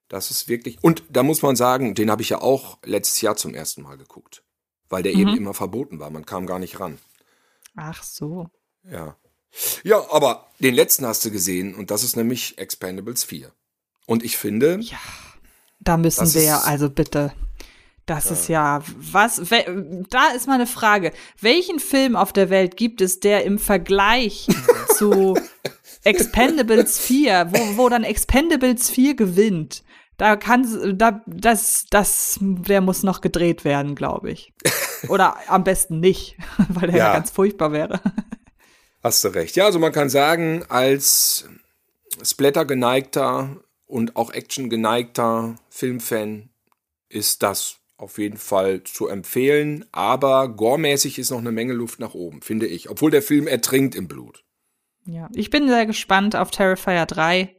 [0.08, 0.78] Das ist wirklich.
[0.80, 3.98] Und da muss man sagen, den habe ich ja auch letztes Jahr zum ersten Mal
[3.98, 4.42] geguckt.
[4.88, 5.20] Weil der Mhm.
[5.20, 6.08] eben immer verboten war.
[6.08, 6.96] Man kam gar nicht ran.
[7.76, 8.48] Ach so.
[8.90, 9.18] Ja.
[9.84, 13.52] Ja, aber den letzten hast du gesehen und das ist nämlich Expendables 4.
[14.06, 14.80] Und ich finde,
[15.80, 17.32] Da müssen wir ja, also bitte.
[18.06, 21.12] Das ist ja, was, we, da ist mal eine Frage.
[21.40, 24.48] Welchen Film auf der Welt gibt es, der im Vergleich
[24.96, 25.38] zu
[26.02, 29.84] Expendables 4, wo, wo dann Expendables 4 gewinnt,
[30.16, 34.52] da kann, da, das, das, der muss noch gedreht werden, glaube ich.
[35.08, 36.36] Oder am besten nicht,
[36.68, 37.06] weil der ja.
[37.06, 37.12] Ja.
[37.14, 38.00] ganz furchtbar wäre.
[39.02, 39.56] Hast du recht.
[39.56, 41.48] Ja, also man kann sagen, als
[42.22, 46.50] Splatter geneigter und auch Action geneigter Filmfan
[47.08, 49.84] ist das auf jeden Fall zu empfehlen.
[49.92, 52.90] Aber goremäßig ist noch eine Menge Luft nach oben, finde ich.
[52.90, 54.44] Obwohl der Film ertrinkt im Blut.
[55.04, 57.54] Ja, ich bin sehr gespannt auf Terrifier 3.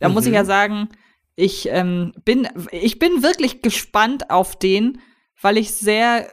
[0.00, 0.34] Da muss ich Mhm.
[0.36, 0.88] ja sagen,
[1.36, 5.00] ich ähm, bin, ich bin wirklich gespannt auf den,
[5.40, 6.32] weil ich sehr,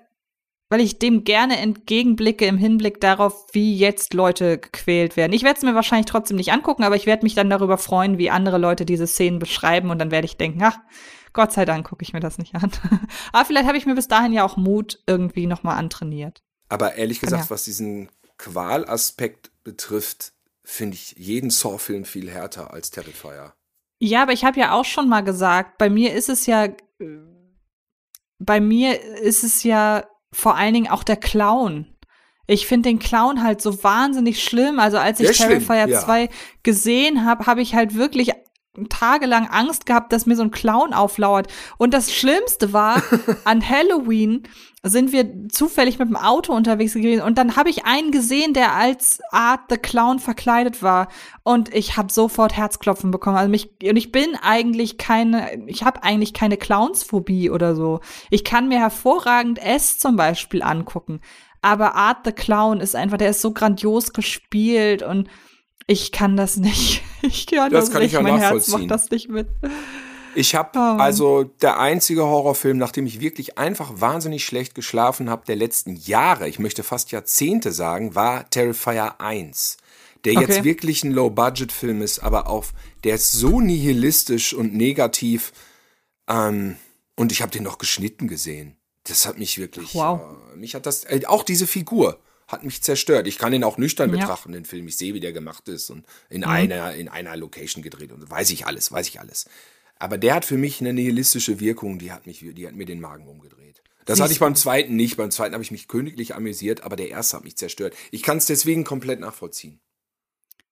[0.70, 5.34] weil ich dem gerne entgegenblicke im Hinblick darauf, wie jetzt Leute gequält werden.
[5.34, 8.18] Ich werde es mir wahrscheinlich trotzdem nicht angucken, aber ich werde mich dann darüber freuen,
[8.18, 10.78] wie andere Leute diese Szenen beschreiben und dann werde ich denken, ach,
[11.34, 12.72] Gott sei Dank gucke ich mir das nicht an.
[13.32, 16.42] aber vielleicht habe ich mir bis dahin ja auch Mut irgendwie nochmal antrainiert.
[16.70, 17.50] Aber ehrlich gesagt, ja.
[17.50, 23.54] was diesen Qualaspekt betrifft, finde ich jeden Saw-Film viel härter als Terrifier.
[24.00, 26.76] Ja, aber ich habe ja auch schon mal gesagt, bei mir ist es ja, äh,
[28.38, 31.88] bei mir ist es ja vor allen Dingen auch der Clown.
[32.48, 34.80] Ich finde den Clown halt so wahnsinnig schlimm.
[34.80, 36.00] Also als ich ist schlimm, Terrifier ja.
[36.00, 36.30] 2
[36.64, 38.32] gesehen habe, habe ich halt wirklich
[38.90, 41.48] tagelang Angst gehabt, dass mir so ein Clown auflauert.
[41.78, 43.02] Und das Schlimmste war,
[43.44, 44.44] an Halloween
[44.84, 48.74] sind wir zufällig mit dem Auto unterwegs gewesen und dann habe ich einen gesehen, der
[48.74, 51.08] als Art the Clown verkleidet war
[51.44, 53.38] und ich habe sofort Herzklopfen bekommen.
[53.38, 58.00] Also mich und ich bin eigentlich keine, ich habe eigentlich keine Clownsphobie oder so.
[58.30, 61.22] Ich kann mir hervorragend S zum Beispiel angucken,
[61.62, 65.28] aber Art the Clown ist einfach, der ist so grandios gespielt und
[65.88, 67.04] ich kann das nicht.
[67.24, 68.14] Ich kann Das das, kann ich nicht.
[68.14, 69.48] ja mein Herz macht das nicht mit.
[70.36, 70.98] Ich habe Oh.
[71.02, 76.48] also der einzige Horrorfilm, nachdem ich wirklich einfach wahnsinnig schlecht geschlafen habe der letzten Jahre,
[76.48, 79.78] ich möchte fast Jahrzehnte sagen, war Terrifier 1.
[80.26, 80.64] Der jetzt Okay.
[80.64, 82.74] wirklich ein Low-Budget-Film ist, aber auf,
[83.04, 85.52] der ist so nihilistisch und negativ.
[86.30, 86.78] Ähm,
[87.16, 88.78] und ich habe den noch geschnitten gesehen.
[89.06, 90.22] Das hat mich wirklich, Wow.
[90.54, 93.28] äh, mich hat das, äh, auch diese Figur hat mich zerstört.
[93.28, 94.18] Ich kann ihn auch nüchtern Ja.
[94.20, 94.88] betrachten, den Film.
[94.88, 96.48] Ich sehe, wie der gemacht ist und in Mhm.
[96.48, 99.50] einer, in einer Location gedreht und weiß ich alles, weiß ich alles.
[100.00, 103.02] Aber der hat für mich eine nihilistische Wirkung, die hat mich, die hat mir den
[103.02, 103.82] Magen umgedreht.
[104.06, 105.18] Das Siehst hatte ich beim zweiten nicht.
[105.18, 107.94] Beim zweiten habe ich mich königlich amüsiert, aber der erste hat mich zerstört.
[108.12, 109.82] Ich kann es deswegen komplett nachvollziehen.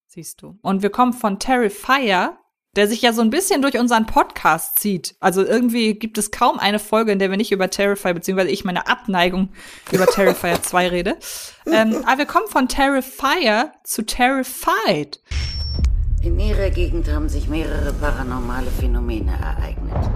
[0.07, 0.57] Siehst du.
[0.61, 2.37] Und wir kommen von Terrifier,
[2.75, 5.15] der sich ja so ein bisschen durch unseren Podcast zieht.
[5.19, 8.65] Also irgendwie gibt es kaum eine Folge, in der wir nicht über Terrifier, beziehungsweise ich
[8.65, 9.49] meine Abneigung
[9.91, 11.17] über Terrifier 2 rede.
[11.65, 15.19] Ähm, aber wir kommen von Terrifier zu Terrified.
[16.21, 20.09] In Ihrer Gegend haben sich mehrere paranormale Phänomene ereignet.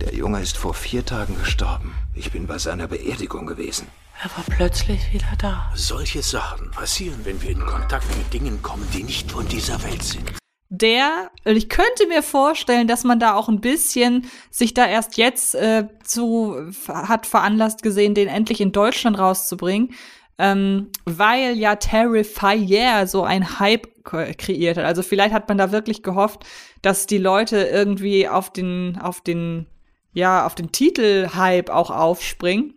[0.00, 1.94] Der Junge ist vor vier Tagen gestorben.
[2.14, 3.86] Ich bin bei seiner Beerdigung gewesen.
[4.22, 5.70] Er war plötzlich wieder da.
[5.74, 10.02] Solche Sachen passieren, wenn wir in Kontakt mit Dingen kommen, die nicht von dieser Welt
[10.02, 10.30] sind.
[10.68, 15.16] Der, und ich könnte mir vorstellen, dass man da auch ein bisschen sich da erst
[15.16, 19.94] jetzt äh, zu hat veranlasst gesehen, den endlich in Deutschland rauszubringen,
[20.36, 24.84] ähm, weil ja Terrifier so ein Hype kreiert hat.
[24.84, 26.44] Also vielleicht hat man da wirklich gehofft,
[26.82, 29.66] dass die Leute irgendwie auf den, auf den,
[30.12, 32.74] ja, auf den Titel-Hype auch aufspringen.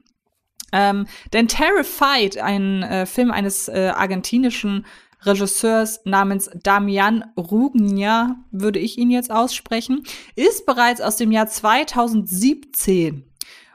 [0.73, 4.85] Ähm, denn Terrified, ein äh, Film eines äh, argentinischen
[5.21, 10.03] Regisseurs namens Damian Rugnia, würde ich ihn jetzt aussprechen,
[10.35, 13.23] ist bereits aus dem Jahr 2017.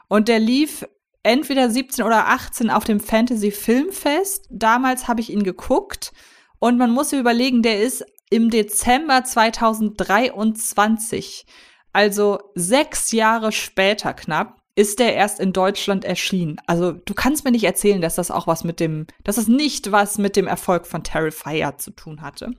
[0.07, 0.85] Und der lief
[1.23, 4.45] entweder 17 oder 18 auf dem Fantasy Filmfest.
[4.49, 6.11] Damals habe ich ihn geguckt.
[6.59, 11.45] Und man muss sich überlegen, der ist im Dezember 2023,
[11.93, 16.55] also sechs Jahre später knapp, ist der erst in Deutschland erschienen.
[16.65, 19.91] Also du kannst mir nicht erzählen, dass das auch was mit dem, dass es nicht
[19.91, 22.51] was mit dem Erfolg von Terrifier zu tun hatte.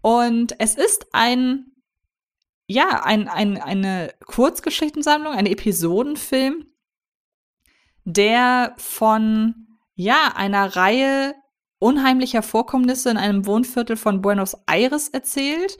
[0.00, 1.72] Und es ist ein,
[2.68, 6.66] ja, ein, ein, eine Kurzgeschichtensammlung, ein Episodenfilm,
[8.04, 9.66] der von,
[9.96, 11.34] ja, einer Reihe
[11.80, 15.78] unheimlicher Vorkommnisse in einem Wohnviertel von Buenos Aires erzählt.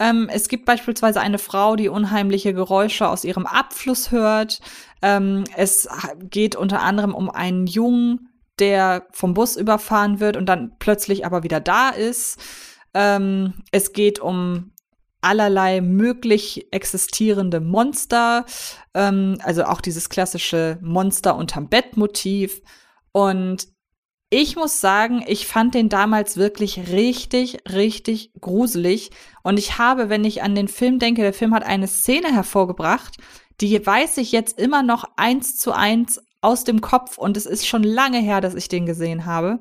[0.00, 4.60] Ähm, es gibt beispielsweise eine Frau, die unheimliche Geräusche aus ihrem Abfluss hört.
[5.02, 5.86] Ähm, es
[6.18, 11.42] geht unter anderem um einen Jungen, der vom Bus überfahren wird und dann plötzlich aber
[11.42, 12.40] wieder da ist.
[12.94, 14.72] Ähm, es geht um
[15.20, 18.46] allerlei möglich existierende Monster,
[18.94, 22.62] ähm, also auch dieses klassische Monster unterm Bett-Motiv.
[23.12, 23.68] Und
[24.30, 29.10] ich muss sagen, ich fand den damals wirklich richtig, richtig gruselig.
[29.42, 33.16] Und ich habe, wenn ich an den Film denke, der Film hat eine Szene hervorgebracht,
[33.60, 37.18] die weiß ich jetzt immer noch eins zu eins aus dem Kopf.
[37.18, 39.58] Und es ist schon lange her, dass ich den gesehen habe.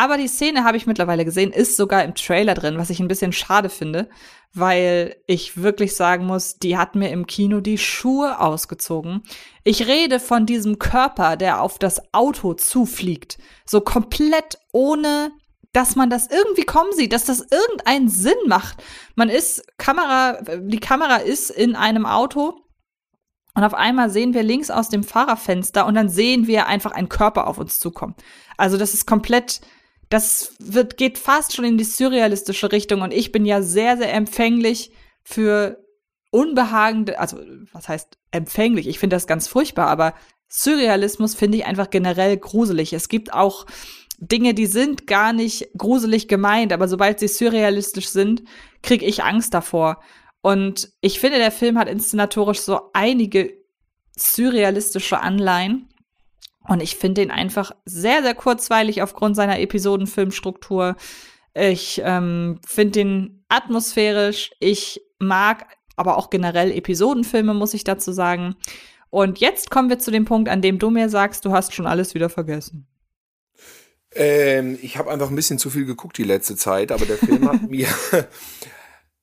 [0.00, 3.08] Aber die Szene habe ich mittlerweile gesehen, ist sogar im Trailer drin, was ich ein
[3.08, 4.08] bisschen schade finde,
[4.54, 9.24] weil ich wirklich sagen muss, die hat mir im Kino die Schuhe ausgezogen.
[9.62, 13.36] Ich rede von diesem Körper, der auf das Auto zufliegt,
[13.66, 15.32] so komplett ohne
[15.72, 18.82] dass man das irgendwie kommen sieht, dass das irgendeinen Sinn macht.
[19.16, 22.54] Man ist Kamera, die Kamera ist in einem Auto
[23.54, 27.10] und auf einmal sehen wir links aus dem Fahrerfenster und dann sehen wir einfach einen
[27.10, 28.14] Körper auf uns zukommen.
[28.56, 29.60] Also das ist komplett,
[30.10, 34.12] das wird, geht fast schon in die surrealistische Richtung und ich bin ja sehr, sehr
[34.12, 34.92] empfänglich
[35.22, 35.82] für
[36.30, 37.38] unbehagende, also
[37.72, 38.86] was heißt empfänglich?
[38.88, 40.14] Ich finde das ganz furchtbar, aber
[40.48, 42.92] Surrealismus finde ich einfach generell gruselig.
[42.92, 43.66] Es gibt auch
[44.18, 48.42] Dinge, die sind gar nicht gruselig gemeint, aber sobald sie surrealistisch sind,
[48.82, 50.02] kriege ich Angst davor.
[50.42, 53.52] Und ich finde, der Film hat inszenatorisch so einige
[54.16, 55.88] surrealistische Anleihen.
[56.70, 60.94] Und ich finde ihn einfach sehr, sehr kurzweilig aufgrund seiner Episodenfilmstruktur.
[61.52, 64.52] Ich ähm, finde ihn atmosphärisch.
[64.60, 65.66] Ich mag
[65.96, 68.54] aber auch generell Episodenfilme, muss ich dazu sagen.
[69.10, 71.88] Und jetzt kommen wir zu dem Punkt, an dem du mir sagst, du hast schon
[71.88, 72.86] alles wieder vergessen.
[74.14, 77.48] Ähm, ich habe einfach ein bisschen zu viel geguckt die letzte Zeit, aber der Film
[77.50, 77.88] hat mir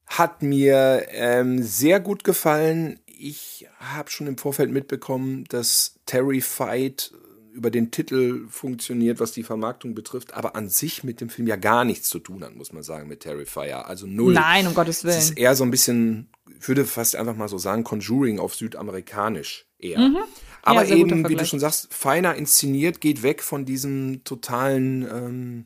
[0.05, 2.99] hat mir ähm, sehr gut gefallen.
[3.05, 7.13] Ich habe schon im Vorfeld mitbekommen, dass Terrified
[7.57, 11.55] über den Titel funktioniert, was die Vermarktung betrifft, aber an sich mit dem Film ja
[11.55, 13.87] gar nichts zu tun hat, muss man sagen, mit Terrifier.
[13.87, 14.33] Also null.
[14.33, 15.17] Nein, um Gottes Willen.
[15.17, 16.29] Es ist eher so ein bisschen,
[16.59, 19.99] ich würde fast einfach mal so sagen, Conjuring auf südamerikanisch eher.
[19.99, 20.17] Mhm.
[20.61, 25.65] Aber Ja, eben, wie du schon sagst, feiner inszeniert, geht weg von diesem totalen ähm,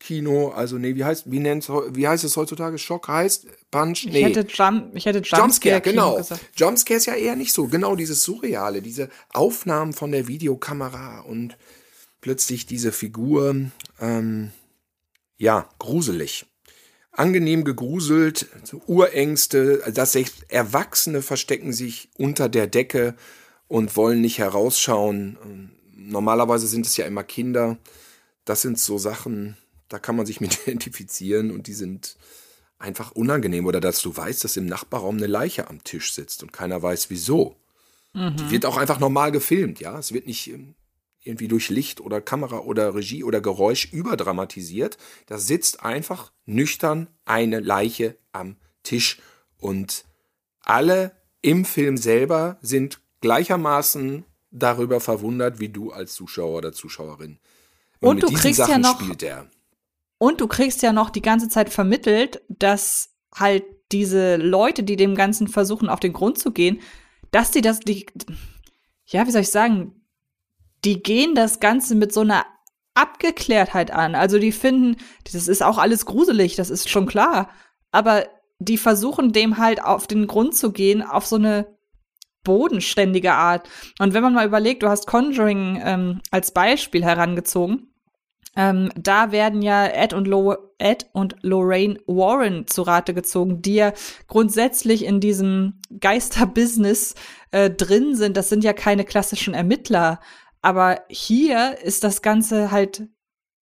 [0.00, 0.48] Schockkino.
[0.50, 2.78] Also, nee, wie heißt, wie nennt's, wie heißt es heutzutage?
[2.78, 4.04] Schock heißt Punch?
[4.06, 4.24] Ich Nee.
[4.24, 6.16] hätte Jump, ich hätte Jumpscare, Jumpscare, Kino genau.
[6.16, 6.40] gesagt.
[6.56, 7.66] Jumpscare ist ja eher nicht so.
[7.68, 11.56] Genau dieses Surreale, diese Aufnahmen von der Videokamera und
[12.20, 13.54] plötzlich diese Figur,
[14.00, 14.50] ähm,
[15.38, 16.46] ja, gruselig.
[17.12, 23.14] Angenehm gegruselt, so Urängste, dass selbst Erwachsene verstecken sich unter der Decke
[23.68, 25.36] und wollen nicht herausschauen.
[25.44, 27.78] Ähm, normalerweise sind es ja immer Kinder.
[28.44, 29.56] Das sind so Sachen,
[29.90, 32.16] da kann man sich mit identifizieren und die sind
[32.78, 33.66] einfach unangenehm.
[33.66, 37.10] Oder dass du weißt, dass im Nachbarraum eine Leiche am Tisch sitzt und keiner weiß
[37.10, 37.56] wieso.
[38.14, 38.36] Mhm.
[38.36, 39.98] Die wird auch einfach normal gefilmt, ja.
[39.98, 40.74] Es wird nicht ähm,
[41.22, 44.96] irgendwie durch Licht oder Kamera oder Regie oder Geräusch überdramatisiert.
[45.26, 49.20] Da sitzt einfach nüchtern eine Leiche am Tisch
[49.58, 50.04] und
[50.62, 51.12] alle
[51.42, 57.38] im Film selber sind gleichermaßen darüber verwundert wie du als Zuschauer oder Zuschauerin.
[58.00, 59.00] Und, und du kriegst Sachen ja noch
[60.20, 65.14] und du kriegst ja noch die ganze Zeit vermittelt, dass halt diese Leute, die dem
[65.14, 66.80] Ganzen versuchen, auf den Grund zu gehen,
[67.30, 68.04] dass die das, die,
[69.06, 70.04] ja, wie soll ich sagen,
[70.84, 72.44] die gehen das Ganze mit so einer
[72.92, 74.14] Abgeklärtheit an.
[74.14, 77.48] Also die finden, das ist auch alles gruselig, das ist schon klar.
[77.90, 78.26] Aber
[78.58, 81.78] die versuchen dem halt auf den Grund zu gehen, auf so eine
[82.44, 83.66] bodenständige Art.
[83.98, 87.89] Und wenn man mal überlegt, du hast Conjuring ähm, als Beispiel herangezogen,
[88.60, 93.76] ähm, da werden ja Ed und, Lo Ed und Lorraine Warren zu Rate gezogen, die
[93.76, 93.94] ja
[94.28, 97.14] grundsätzlich in diesem Geisterbusiness
[97.52, 98.36] äh, drin sind.
[98.36, 100.20] Das sind ja keine klassischen Ermittler.
[100.60, 103.08] Aber hier ist das Ganze halt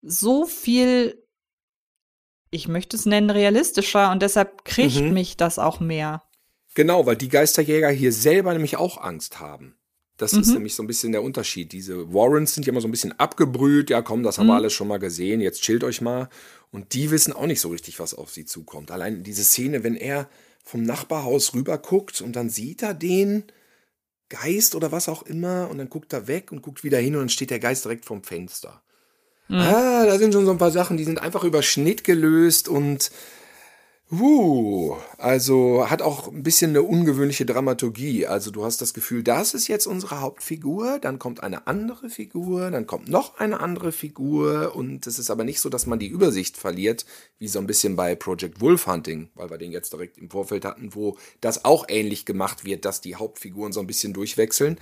[0.01, 1.23] so viel,
[2.49, 5.13] ich möchte es nennen, realistischer und deshalb kriegt mhm.
[5.13, 6.23] mich das auch mehr.
[6.73, 9.76] Genau, weil die Geisterjäger hier selber nämlich auch Angst haben.
[10.17, 10.41] Das mhm.
[10.41, 11.71] ist nämlich so ein bisschen der Unterschied.
[11.71, 13.89] Diese Warrens sind ja immer so ein bisschen abgebrüht.
[13.89, 14.51] Ja, komm, das haben mhm.
[14.51, 15.41] wir alles schon mal gesehen.
[15.41, 16.29] Jetzt chillt euch mal.
[16.71, 18.91] Und die wissen auch nicht so richtig, was auf sie zukommt.
[18.91, 20.27] Allein diese Szene, wenn er
[20.63, 23.43] vom Nachbarhaus rüber guckt und dann sieht er den
[24.29, 27.21] Geist oder was auch immer und dann guckt er weg und guckt wieder hin und
[27.21, 28.81] dann steht der Geist direkt vorm Fenster.
[29.47, 29.55] Mhm.
[29.59, 33.11] Ah, da sind schon so ein paar Sachen, die sind einfach über Schnitt gelöst und
[34.09, 38.25] Uh, also hat auch ein bisschen eine ungewöhnliche Dramaturgie.
[38.25, 42.71] Also du hast das Gefühl, das ist jetzt unsere Hauptfigur, dann kommt eine andere Figur,
[42.71, 46.07] dann kommt noch eine andere Figur und es ist aber nicht so, dass man die
[46.07, 47.05] Übersicht verliert,
[47.37, 50.63] wie so ein bisschen bei Project Wolf Hunting, weil wir den jetzt direkt im Vorfeld
[50.63, 54.79] hatten, wo das auch ähnlich gemacht wird, dass die Hauptfiguren so ein bisschen durchwechseln.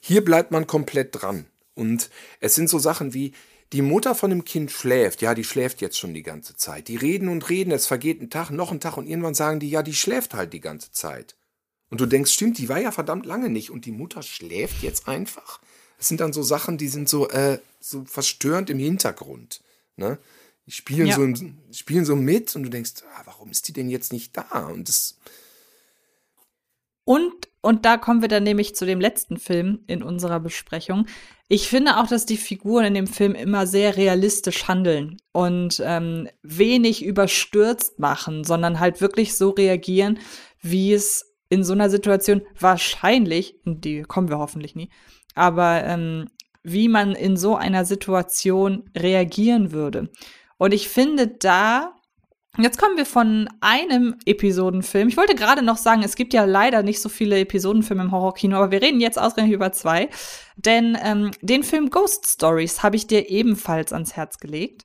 [0.00, 1.46] Hier bleibt man komplett dran.
[1.74, 2.10] Und
[2.40, 3.32] es sind so Sachen wie,
[3.72, 6.88] die Mutter von dem Kind schläft, ja, die schläft jetzt schon die ganze Zeit.
[6.88, 9.70] Die reden und reden, es vergeht ein Tag, noch ein Tag und irgendwann sagen die,
[9.70, 11.36] ja, die schläft halt die ganze Zeit.
[11.88, 15.08] Und du denkst, stimmt, die war ja verdammt lange nicht und die Mutter schläft jetzt
[15.08, 15.60] einfach.
[15.98, 19.60] Das sind dann so Sachen, die sind so, äh, so verstörend im Hintergrund.
[19.96, 20.18] Ne?
[20.66, 21.16] Die spielen, ja.
[21.16, 21.28] so,
[21.72, 24.66] spielen so mit und du denkst, ah, warum ist die denn jetzt nicht da?
[24.68, 25.18] Und das.
[27.04, 31.06] Und, und da kommen wir dann nämlich zu dem letzten Film in unserer Besprechung.
[31.48, 36.28] Ich finde auch, dass die Figuren in dem Film immer sehr realistisch handeln und ähm,
[36.42, 40.18] wenig überstürzt machen, sondern halt wirklich so reagieren,
[40.62, 44.88] wie es in so einer Situation wahrscheinlich, die kommen wir hoffentlich nie,
[45.34, 46.30] aber ähm,
[46.62, 50.10] wie man in so einer Situation reagieren würde.
[50.56, 51.94] Und ich finde, da
[52.58, 55.08] Jetzt kommen wir von einem Episodenfilm.
[55.08, 58.56] Ich wollte gerade noch sagen, es gibt ja leider nicht so viele Episodenfilme im Horrorkino,
[58.56, 60.10] aber wir reden jetzt ausgerechnet über zwei.
[60.56, 64.84] Denn ähm, den Film Ghost Stories habe ich dir ebenfalls ans Herz gelegt.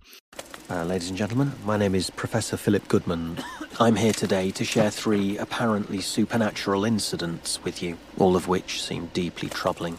[0.69, 3.37] Uh, ladies and gentlemen, my name is Professor Philip Goodman.
[3.79, 9.09] I'm here today to share three apparently supernatural incidents with you, all of which seem
[9.13, 9.97] deeply troubling.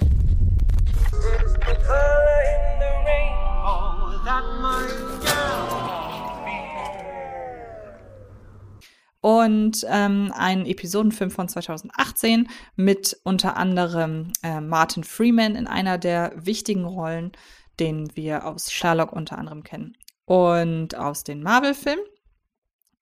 [9.26, 16.32] Und ähm, einen Episodenfilm von 2018 mit unter anderem äh, Martin Freeman in einer der
[16.36, 17.32] wichtigen Rollen,
[17.80, 19.96] den wir aus Sherlock unter anderem kennen
[20.26, 22.04] und aus den Marvel-Filmen.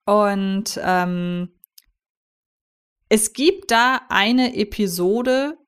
[0.05, 1.49] Und ähm,
[3.07, 5.59] es gibt da eine Episode,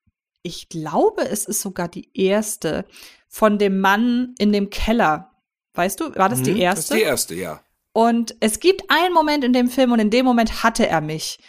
[0.41, 2.87] ich glaube, es ist sogar die erste,
[3.27, 5.35] von dem Mann in dem Keller.
[5.75, 6.81] Weißt du, war das die erste?
[6.81, 7.61] Das ist die erste, ja.
[7.97, 11.39] Und es gibt einen Moment in dem Film und in dem Moment hatte er mich.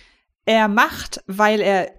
[0.47, 1.93] Er macht, weil er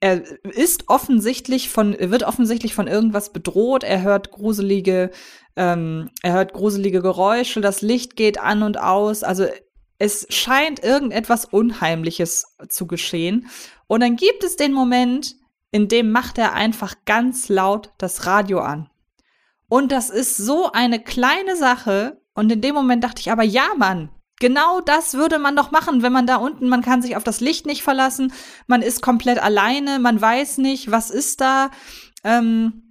[0.00, 3.84] er ist offensichtlich von, wird offensichtlich von irgendwas bedroht.
[3.84, 5.10] Er hört gruselige,
[5.56, 7.62] ähm, er hört gruselige Geräusche.
[7.62, 9.22] Das Licht geht an und aus.
[9.22, 9.46] Also
[9.98, 13.48] es scheint irgendetwas Unheimliches zu geschehen.
[13.86, 15.36] Und dann gibt es den Moment,
[15.70, 18.90] in dem macht er einfach ganz laut das Radio an.
[19.70, 23.66] Und das ist so eine kleine Sache, und in dem Moment dachte ich aber, ja,
[23.76, 27.24] Mann, genau das würde man doch machen, wenn man da unten, man kann sich auf
[27.24, 28.32] das Licht nicht verlassen,
[28.66, 31.70] man ist komplett alleine, man weiß nicht, was ist da,
[32.22, 32.82] ähm,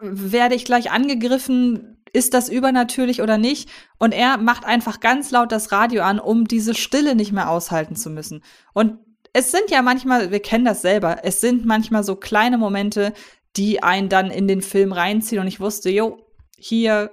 [0.00, 3.68] werde ich gleich angegriffen, ist das übernatürlich oder nicht?
[3.98, 7.94] Und er macht einfach ganz laut das Radio an, um diese Stille nicht mehr aushalten
[7.94, 8.42] zu müssen.
[8.72, 8.98] Und
[9.32, 13.12] es sind ja manchmal, wir kennen das selber, es sind manchmal so kleine Momente,
[13.56, 15.40] die einen dann in den Film reinziehen.
[15.40, 16.18] Und ich wusste, jo,
[16.58, 17.10] hier,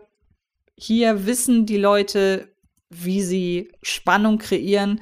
[0.76, 2.54] hier wissen die Leute,
[2.90, 5.02] wie sie Spannung kreieren.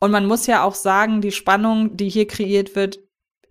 [0.00, 2.98] Und man muss ja auch sagen, die Spannung, die hier kreiert wird,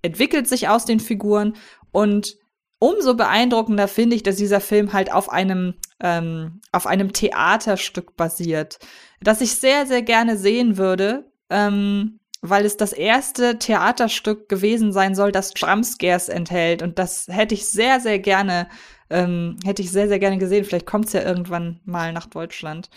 [0.01, 1.55] entwickelt sich aus den Figuren.
[1.91, 2.37] Und
[2.79, 8.79] umso beeindruckender finde ich, dass dieser Film halt auf einem, ähm, auf einem Theaterstück basiert,
[9.21, 15.15] das ich sehr, sehr gerne sehen würde, ähm, weil es das erste Theaterstück gewesen sein
[15.15, 16.81] soll, das Jumpscares enthält.
[16.81, 18.67] Und das hätte ich sehr, sehr gerne,
[19.09, 20.65] ähm, hätte ich sehr, sehr gerne gesehen.
[20.65, 22.89] Vielleicht kommt es ja irgendwann mal nach Deutschland.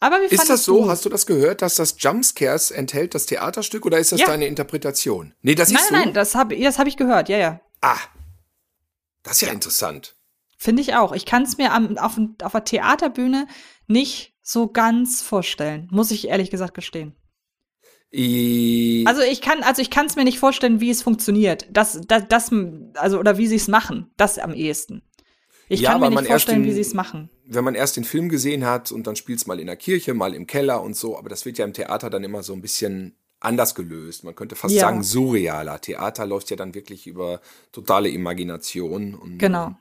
[0.00, 0.82] Aber wie ist das so?
[0.82, 0.90] Du?
[0.90, 4.26] Hast du das gehört, dass das Jumpscares enthält, das Theaterstück, oder ist das Ja.
[4.26, 5.32] deine Interpretation?
[5.42, 5.94] Nee, das nein, ist so.
[5.94, 7.60] nein, das habe das hab ich gehört, ja, ja.
[7.80, 7.98] Ah,
[9.22, 10.16] das ist ja, interessant.
[10.58, 11.12] Finde ich auch.
[11.12, 13.46] Ich kann es mir am, auf, auf der Theaterbühne
[13.86, 17.14] nicht so ganz vorstellen, muss ich ehrlich gesagt gestehen.
[18.14, 21.66] Also ich kann, also ich kann es mir nicht vorstellen, wie es funktioniert.
[21.70, 22.50] Das, das, das,
[22.94, 24.10] also oder wie sie es machen.
[24.16, 25.02] Das am ehesten.
[25.68, 27.30] Ich Ja, kann mir nicht vorstellen, den- wie sie es machen.
[27.46, 30.12] wenn man erst den Film gesehen hat und dann spielt es mal in der Kirche,
[30.14, 32.60] mal im Keller und so, aber das wird ja im Theater dann immer so ein
[32.60, 34.22] bisschen anders gelöst.
[34.24, 34.82] Man könnte fast Ja.
[34.82, 35.80] sagen surrealer.
[35.80, 37.40] Theater läuft ja dann wirklich über
[37.72, 39.74] totale Imagination und Genau.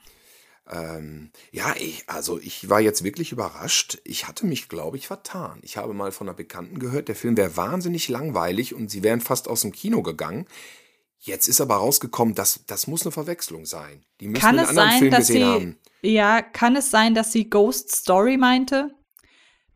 [0.72, 4.00] Ähm, ja, ich, also ich war jetzt wirklich überrascht.
[4.06, 5.60] Ich hatte mich, glaube ich, vertan.
[5.64, 9.20] Ich habe mal von einer Bekannten gehört, der Film wäre wahnsinnig langweilig und sie wären
[9.20, 10.48] fast aus dem Kino gegangen.
[11.20, 14.04] Jetzt ist aber rausgekommen, dass das muss eine Verwechslung sein.
[14.22, 15.78] Die müssen Kann einen anderen sein, Film gesehen sie, haben.
[16.02, 18.96] ja, kann es sein, dass sie Ghost Story meinte?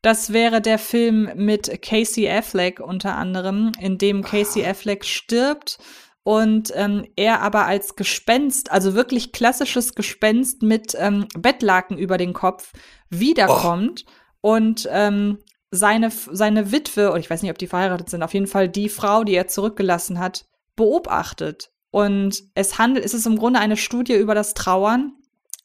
[0.01, 5.77] Das wäre der Film mit Casey Affleck unter anderem, in dem Casey Affleck stirbt
[6.25, 12.33] und ähm, er aber als Gespenst, also wirklich klassisches Gespenst mit ähm, Bettlaken über den
[12.33, 12.73] Kopf
[13.11, 14.05] wiederkommt
[14.41, 15.37] und ähm,
[15.69, 18.89] seine, seine Witwe, und ich weiß nicht, ob die verheiratet sind, auf jeden Fall die
[18.89, 20.45] Frau, die er zurückgelassen hat,
[20.75, 21.69] beobachtet.
[21.91, 25.13] Und es handelt, es ist im Grunde eine Studie über das Trauern,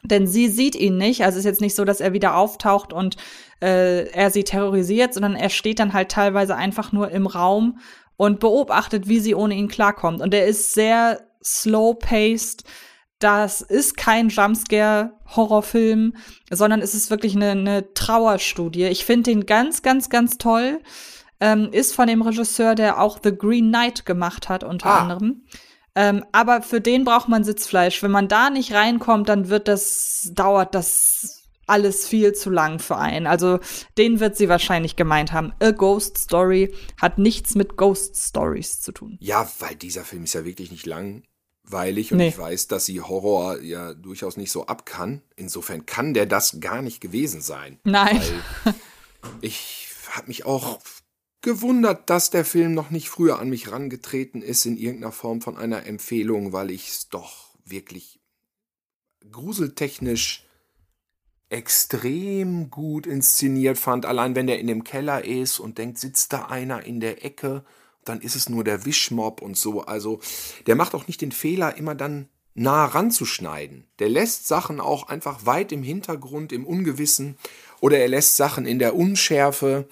[0.03, 1.25] denn sie sieht ihn nicht.
[1.25, 3.17] Also es ist jetzt nicht so, dass er wieder auftaucht und
[3.63, 7.79] äh, er sie terrorisiert, sondern er steht dann halt teilweise einfach nur im Raum
[8.21, 10.21] und beobachtet, wie sie ohne ihn klarkommt.
[10.21, 12.65] Und er ist sehr slow-paced.
[13.19, 16.13] Das ist kein Jumpscare-Horrorfilm,
[16.51, 18.85] sondern es ist wirklich eine, eine Trauerstudie.
[18.89, 20.81] Ich finde den ganz, ganz, ganz toll.
[21.41, 25.01] Ähm, ist von dem Regisseur, der auch The Green Knight gemacht hat, unter Ah.
[25.01, 25.47] anderem.
[25.95, 28.03] Ähm, aber für den braucht man Sitzfleisch.
[28.03, 31.40] Wenn man da nicht reinkommt, dann wird das, dauert das
[31.71, 33.27] alles viel zu lang für einen.
[33.27, 33.59] Also
[33.97, 35.53] den wird sie wahrscheinlich gemeint haben.
[35.61, 39.17] A Ghost Story hat nichts mit Ghost Stories zu tun.
[39.21, 42.29] Ja, weil dieser Film ist ja wirklich nicht langweilig und Nee.
[42.29, 45.23] ich weiß, dass sie Horror ja durchaus nicht so ab kann.
[45.37, 47.79] Insofern kann der das gar nicht gewesen sein.
[47.85, 48.21] Nein.
[48.65, 48.75] Weil
[49.41, 50.81] ich habe mich auch
[51.43, 55.57] gewundert, dass der Film noch nicht früher an mich rangetreten ist in irgendeiner Form von
[55.57, 58.21] einer Empfehlung, weil ich es doch wirklich
[59.31, 60.47] gruseltechnisch
[61.51, 64.07] extrem gut inszeniert fand.
[64.07, 67.65] Allein wenn der in dem Keller ist und denkt, sitzt da einer in der Ecke,
[68.05, 69.83] dann ist es nur der Wischmob und so.
[69.83, 70.21] Also
[70.67, 73.85] der macht auch nicht den Fehler, immer dann nah ranzuschneiden.
[73.99, 77.37] Der lässt Sachen auch einfach weit im Hintergrund, im Ungewissen
[77.81, 79.89] oder er lässt Sachen in der Unschärfe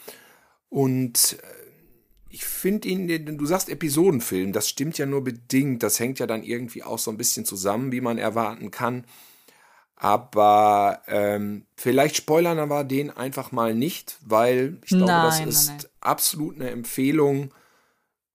[0.68, 1.58] und äh,
[2.30, 6.42] ich finde ihn, du sagst Episodenfilm, das stimmt ja nur bedingt, das hängt ja dann
[6.42, 9.04] irgendwie auch so ein bisschen zusammen, wie man erwarten kann.
[10.00, 15.68] Aber ähm, vielleicht spoilern wir den einfach mal nicht, weil ich glaube, das Nein, ist
[15.68, 17.52] nein, absolut eine Empfehlung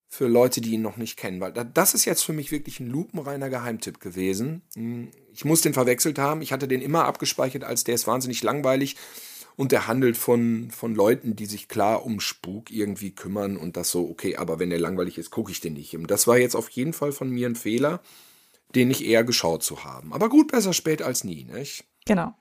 [0.10, 1.40] für Leute, die ihn noch nicht kennen.
[1.42, 4.62] Weil da- das ist jetzt für mich wirklich ein lupenreiner Geheimtipp gewesen.
[4.76, 6.44] Hm, Ich muss den verwechselt haben.
[6.44, 8.96] Ich hatte den immer abgespeichert als der ist wahnsinnig langweilig.
[9.56, 13.90] Und der handelt von, von Leuten, die sich klar um Spuk irgendwie kümmern und das
[13.92, 15.96] so, okay, aber wenn der langweilig ist, gucke ich den nicht.
[15.96, 18.00] Und das war jetzt auf jeden Fall von mir ein Fehler,
[18.76, 20.14] den ich eher geschaut zu haben.
[20.14, 21.86] Aber gut, besser spät als nie, nicht?
[22.06, 22.34] Genau.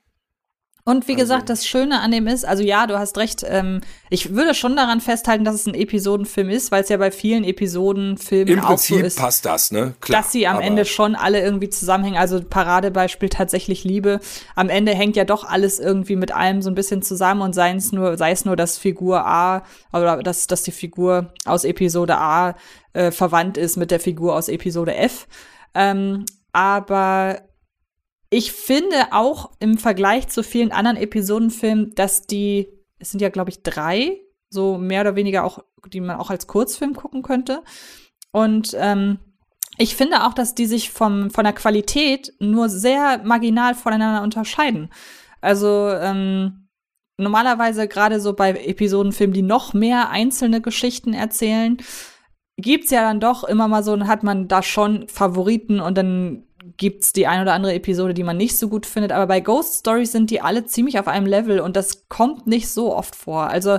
[0.84, 4.34] Und wie gesagt, das Schöne an dem ist, also ja, du hast recht, ähm, ich
[4.34, 8.54] würde schon daran festhalten, dass es ein Episodenfilm ist, weil es ja bei vielen Episodenfilmen
[8.54, 9.18] Im auch so Prinzip ist.
[9.18, 9.94] passt das, ne?
[10.00, 10.20] Klar.
[10.20, 12.18] dass sie am Ende schon alle irgendwie zusammenhängen.
[12.18, 14.18] Also Paradebeispiel tatsächlich Liebe.
[14.56, 17.72] Am Ende hängt ja doch alles irgendwie mit allem so ein bisschen zusammen und sei
[17.74, 22.18] es nur, sei es nur, dass Figur A oder dass, dass die Figur aus Episode
[22.18, 22.56] A
[22.92, 25.28] äh, verwandt ist mit der Figur aus Episode F.
[25.74, 27.43] Ähm, aber
[28.31, 32.69] ich finde auch im Vergleich zu vielen anderen Episodenfilmen, dass die,
[32.99, 35.59] es sind ja, glaube ich, drei, so mehr oder weniger auch,
[35.89, 37.62] die man auch als Kurzfilm gucken könnte.
[38.31, 39.19] Und ähm,
[39.78, 44.90] ich finde auch, dass die sich vom, von der Qualität nur sehr marginal voneinander unterscheiden.
[45.40, 46.69] Also ähm,
[47.16, 51.78] normalerweise gerade so bei Episodenfilmen, die noch mehr einzelne Geschichten erzählen,
[52.56, 56.44] gibt's ja dann doch immer mal so, dann hat man da schon Favoriten und dann
[56.76, 59.12] gibt's die ein oder andere Episode, die man nicht so gut findet.
[59.12, 62.68] Aber bei Ghost Stories sind die alle ziemlich auf einem Level und das kommt nicht
[62.68, 63.48] so oft vor.
[63.48, 63.78] Also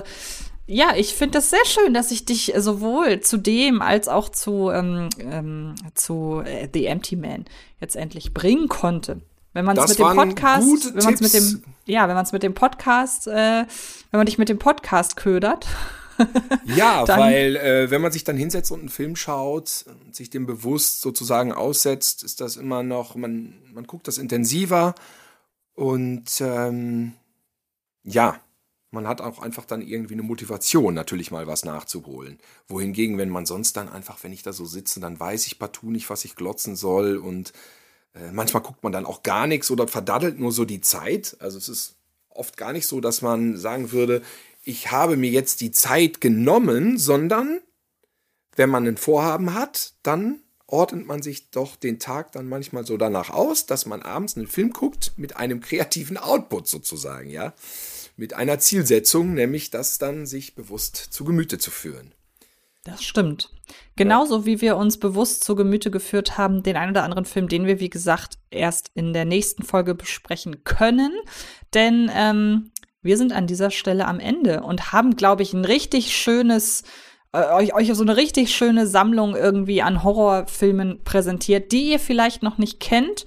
[0.66, 4.70] ja, ich finde das sehr schön, dass ich dich sowohl zu dem als auch zu,
[4.70, 7.44] ähm, ähm, zu äh, The Empty Man
[7.80, 9.20] jetzt endlich bringen konnte.
[9.52, 12.32] Wenn man es mit dem Podcast, wenn man es mit dem, ja, wenn man es
[12.32, 13.64] mit dem Podcast, äh,
[14.10, 15.66] wenn man dich mit dem Podcast ködert.
[16.64, 20.46] ja, weil äh, wenn man sich dann hinsetzt und einen Film schaut und sich dem
[20.46, 24.94] bewusst sozusagen aussetzt, ist das immer noch, man, man guckt das intensiver
[25.74, 27.12] und ähm,
[28.04, 28.40] ja,
[28.90, 32.38] man hat auch einfach dann irgendwie eine Motivation, natürlich mal was nachzuholen.
[32.68, 35.90] Wohingegen, wenn man sonst dann einfach, wenn ich da so sitze, dann weiß ich partout
[35.90, 37.52] nicht, was ich glotzen soll und
[38.14, 41.36] äh, manchmal guckt man dann auch gar nichts oder verdaddelt nur so die Zeit.
[41.40, 41.96] Also es ist
[42.30, 44.22] oft gar nicht so, dass man sagen würde,
[44.64, 47.60] ich habe mir jetzt die Zeit genommen, sondern
[48.56, 52.96] wenn man ein Vorhaben hat, dann ordnet man sich doch den Tag dann manchmal so
[52.96, 57.54] danach aus, dass man abends einen Film guckt mit einem kreativen Output sozusagen, ja
[58.16, 62.12] mit einer Zielsetzung, nämlich das dann sich bewusst zu Gemüte zu führen.
[62.84, 63.50] Das stimmt.
[63.96, 64.46] Genauso ja.
[64.46, 67.80] wie wir uns bewusst zu Gemüte geführt haben, den ein oder anderen Film, den wir,
[67.80, 71.12] wie gesagt, erst in der nächsten Folge besprechen können.
[71.72, 72.70] Denn ähm,
[73.04, 76.82] wir sind an dieser Stelle am Ende und haben, glaube ich, ein richtig schönes
[77.34, 82.58] euch, euch so eine richtig schöne Sammlung irgendwie an Horrorfilmen präsentiert, die ihr vielleicht noch
[82.58, 83.24] nicht kennt.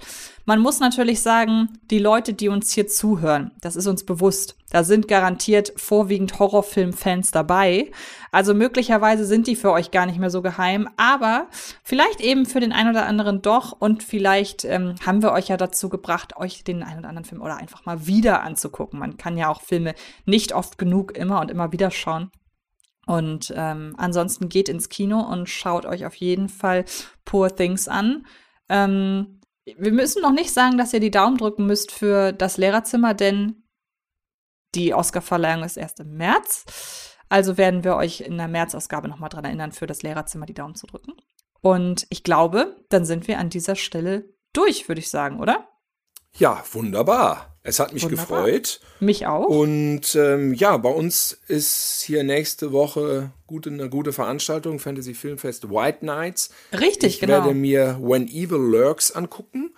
[0.48, 4.56] Man muss natürlich sagen, die Leute, die uns hier zuhören, das ist uns bewusst.
[4.70, 7.90] Da sind garantiert vorwiegend Horrorfilm-Fans dabei.
[8.32, 11.48] Also möglicherweise sind die für euch gar nicht mehr so geheim, aber
[11.84, 13.72] vielleicht eben für den einen oder anderen doch.
[13.78, 17.42] Und vielleicht ähm, haben wir euch ja dazu gebracht, euch den einen oder anderen Film
[17.42, 18.98] oder einfach mal wieder anzugucken.
[18.98, 19.94] Man kann ja auch Filme
[20.24, 22.30] nicht oft genug immer und immer wieder schauen.
[23.08, 26.84] Und ähm, ansonsten geht ins Kino und schaut euch auf jeden Fall
[27.24, 28.26] Poor Things an.
[28.68, 33.14] Ähm, wir müssen noch nicht sagen, dass ihr die Daumen drücken müsst für das Lehrerzimmer,
[33.14, 33.62] denn
[34.74, 37.16] die Oscarverleihung ist erst im März.
[37.30, 40.74] Also werden wir euch in der März-Ausgabe nochmal dran erinnern, für das Lehrerzimmer die Daumen
[40.74, 41.14] zu drücken.
[41.62, 45.66] Und ich glaube, dann sind wir an dieser Stelle durch, würde ich sagen, oder?
[46.36, 47.57] Ja, wunderbar.
[47.68, 48.44] Es hat mich Wunderbar.
[48.44, 48.80] gefreut.
[48.98, 49.44] Mich auch.
[49.44, 55.68] Und ähm, ja, bei uns ist hier nächste Woche gute, eine gute Veranstaltung, Fantasy Filmfest
[55.68, 56.48] White Nights.
[56.72, 57.40] Richtig, ich genau.
[57.40, 59.74] Ich werde mir When Evil Lurks angucken.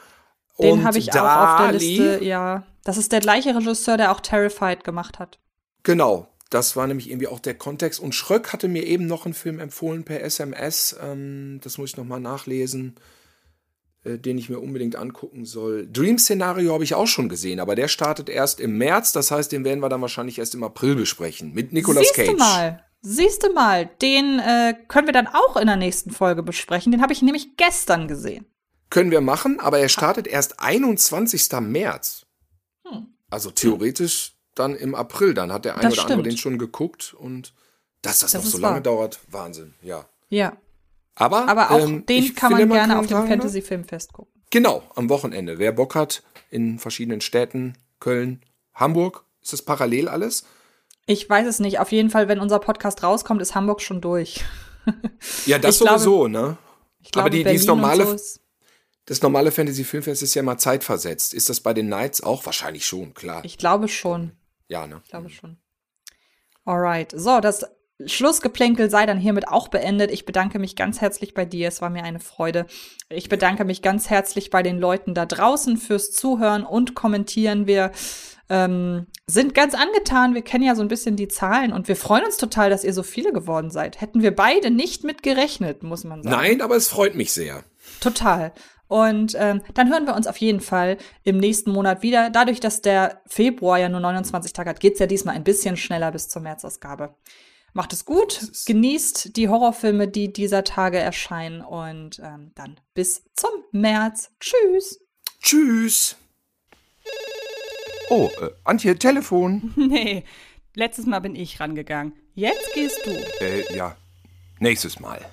[0.60, 2.64] Den habe ich auch auf der Liste, ja.
[2.84, 5.40] Das ist der gleiche Regisseur, der auch Terrified gemacht hat.
[5.82, 7.98] Genau, das war nämlich irgendwie auch der Kontext.
[7.98, 10.96] Und Schröck hatte mir eben noch einen Film empfohlen per SMS.
[11.02, 12.94] Ähm, das muss ich nochmal nachlesen.
[14.02, 15.86] Äh, den ich mir unbedingt angucken soll.
[15.86, 19.52] Dream Szenario habe ich auch schon gesehen, aber der startet erst im März, das heißt,
[19.52, 22.28] den werden wir dann wahrscheinlich erst im April besprechen mit Nicolas Siehst Cage.
[22.28, 26.12] Siehst du mal, siehst du mal, den äh, können wir dann auch in der nächsten
[26.12, 26.92] Folge besprechen.
[26.92, 28.46] Den habe ich nämlich gestern gesehen.
[28.88, 31.50] Können wir machen, aber er startet erst 21.
[31.60, 32.24] März.
[32.88, 33.06] Hm.
[33.28, 35.34] Also theoretisch dann im April.
[35.34, 37.52] Dann hat der eine oder andere den schon geguckt und
[38.00, 38.80] dass das, das noch so lange wahr.
[38.80, 40.08] dauert, Wahnsinn, ja.
[40.30, 40.56] Ja,
[41.20, 44.32] aber, Aber auch ähm, den kann man gerne auf dem Fantasy Filmfest gucken.
[44.50, 45.58] Genau, am Wochenende.
[45.58, 48.42] Wer Bock hat, in verschiedenen Städten, Köln,
[48.74, 50.44] Hamburg, ist das parallel alles?
[51.06, 51.78] Ich weiß es nicht.
[51.78, 54.42] Auf jeden Fall, wenn unser Podcast rauskommt, ist Hamburg schon durch.
[55.46, 56.56] ja, das ich sowieso, glaube, ne?
[57.02, 58.40] Ich glaube, Aber die, dieses normale, so
[59.04, 61.34] das normale Fantasy Filmfest ist ja mal zeitversetzt.
[61.34, 62.46] Ist das bei den Nights auch?
[62.46, 63.44] Wahrscheinlich schon, klar.
[63.44, 64.32] Ich glaube schon.
[64.68, 65.02] Ja, ne?
[65.04, 65.58] Ich glaube schon.
[66.64, 67.12] Alright.
[67.14, 67.66] So, das
[68.06, 70.10] Schlussgeplänkel sei dann hiermit auch beendet.
[70.10, 71.68] Ich bedanke mich ganz herzlich bei dir.
[71.68, 72.66] Es war mir eine Freude.
[73.08, 77.66] Ich bedanke mich ganz herzlich bei den Leuten da draußen fürs Zuhören und Kommentieren.
[77.66, 77.92] Wir
[78.48, 80.34] ähm, sind ganz angetan.
[80.34, 82.92] Wir kennen ja so ein bisschen die Zahlen und wir freuen uns total, dass ihr
[82.92, 84.00] so viele geworden seid.
[84.00, 86.36] Hätten wir beide nicht mit gerechnet, muss man sagen.
[86.36, 87.64] Nein, aber es freut mich sehr.
[88.00, 88.52] Total.
[88.88, 92.28] Und ähm, dann hören wir uns auf jeden Fall im nächsten Monat wieder.
[92.28, 96.10] Dadurch, dass der Februar ja nur 29 Tage hat, geht's ja diesmal ein bisschen schneller
[96.10, 97.14] bis zur Märzausgabe.
[97.72, 103.50] Macht es gut, genießt die Horrorfilme, die dieser Tage erscheinen und ähm, dann bis zum
[103.72, 104.30] März.
[104.40, 105.00] Tschüss.
[105.40, 106.16] Tschüss.
[108.08, 109.72] Oh, äh, Antje, Telefon.
[109.76, 110.24] Nee,
[110.74, 112.12] letztes Mal bin ich rangegangen.
[112.34, 113.10] Jetzt gehst du.
[113.40, 113.96] Äh, ja.
[114.58, 115.24] Nächstes Mal.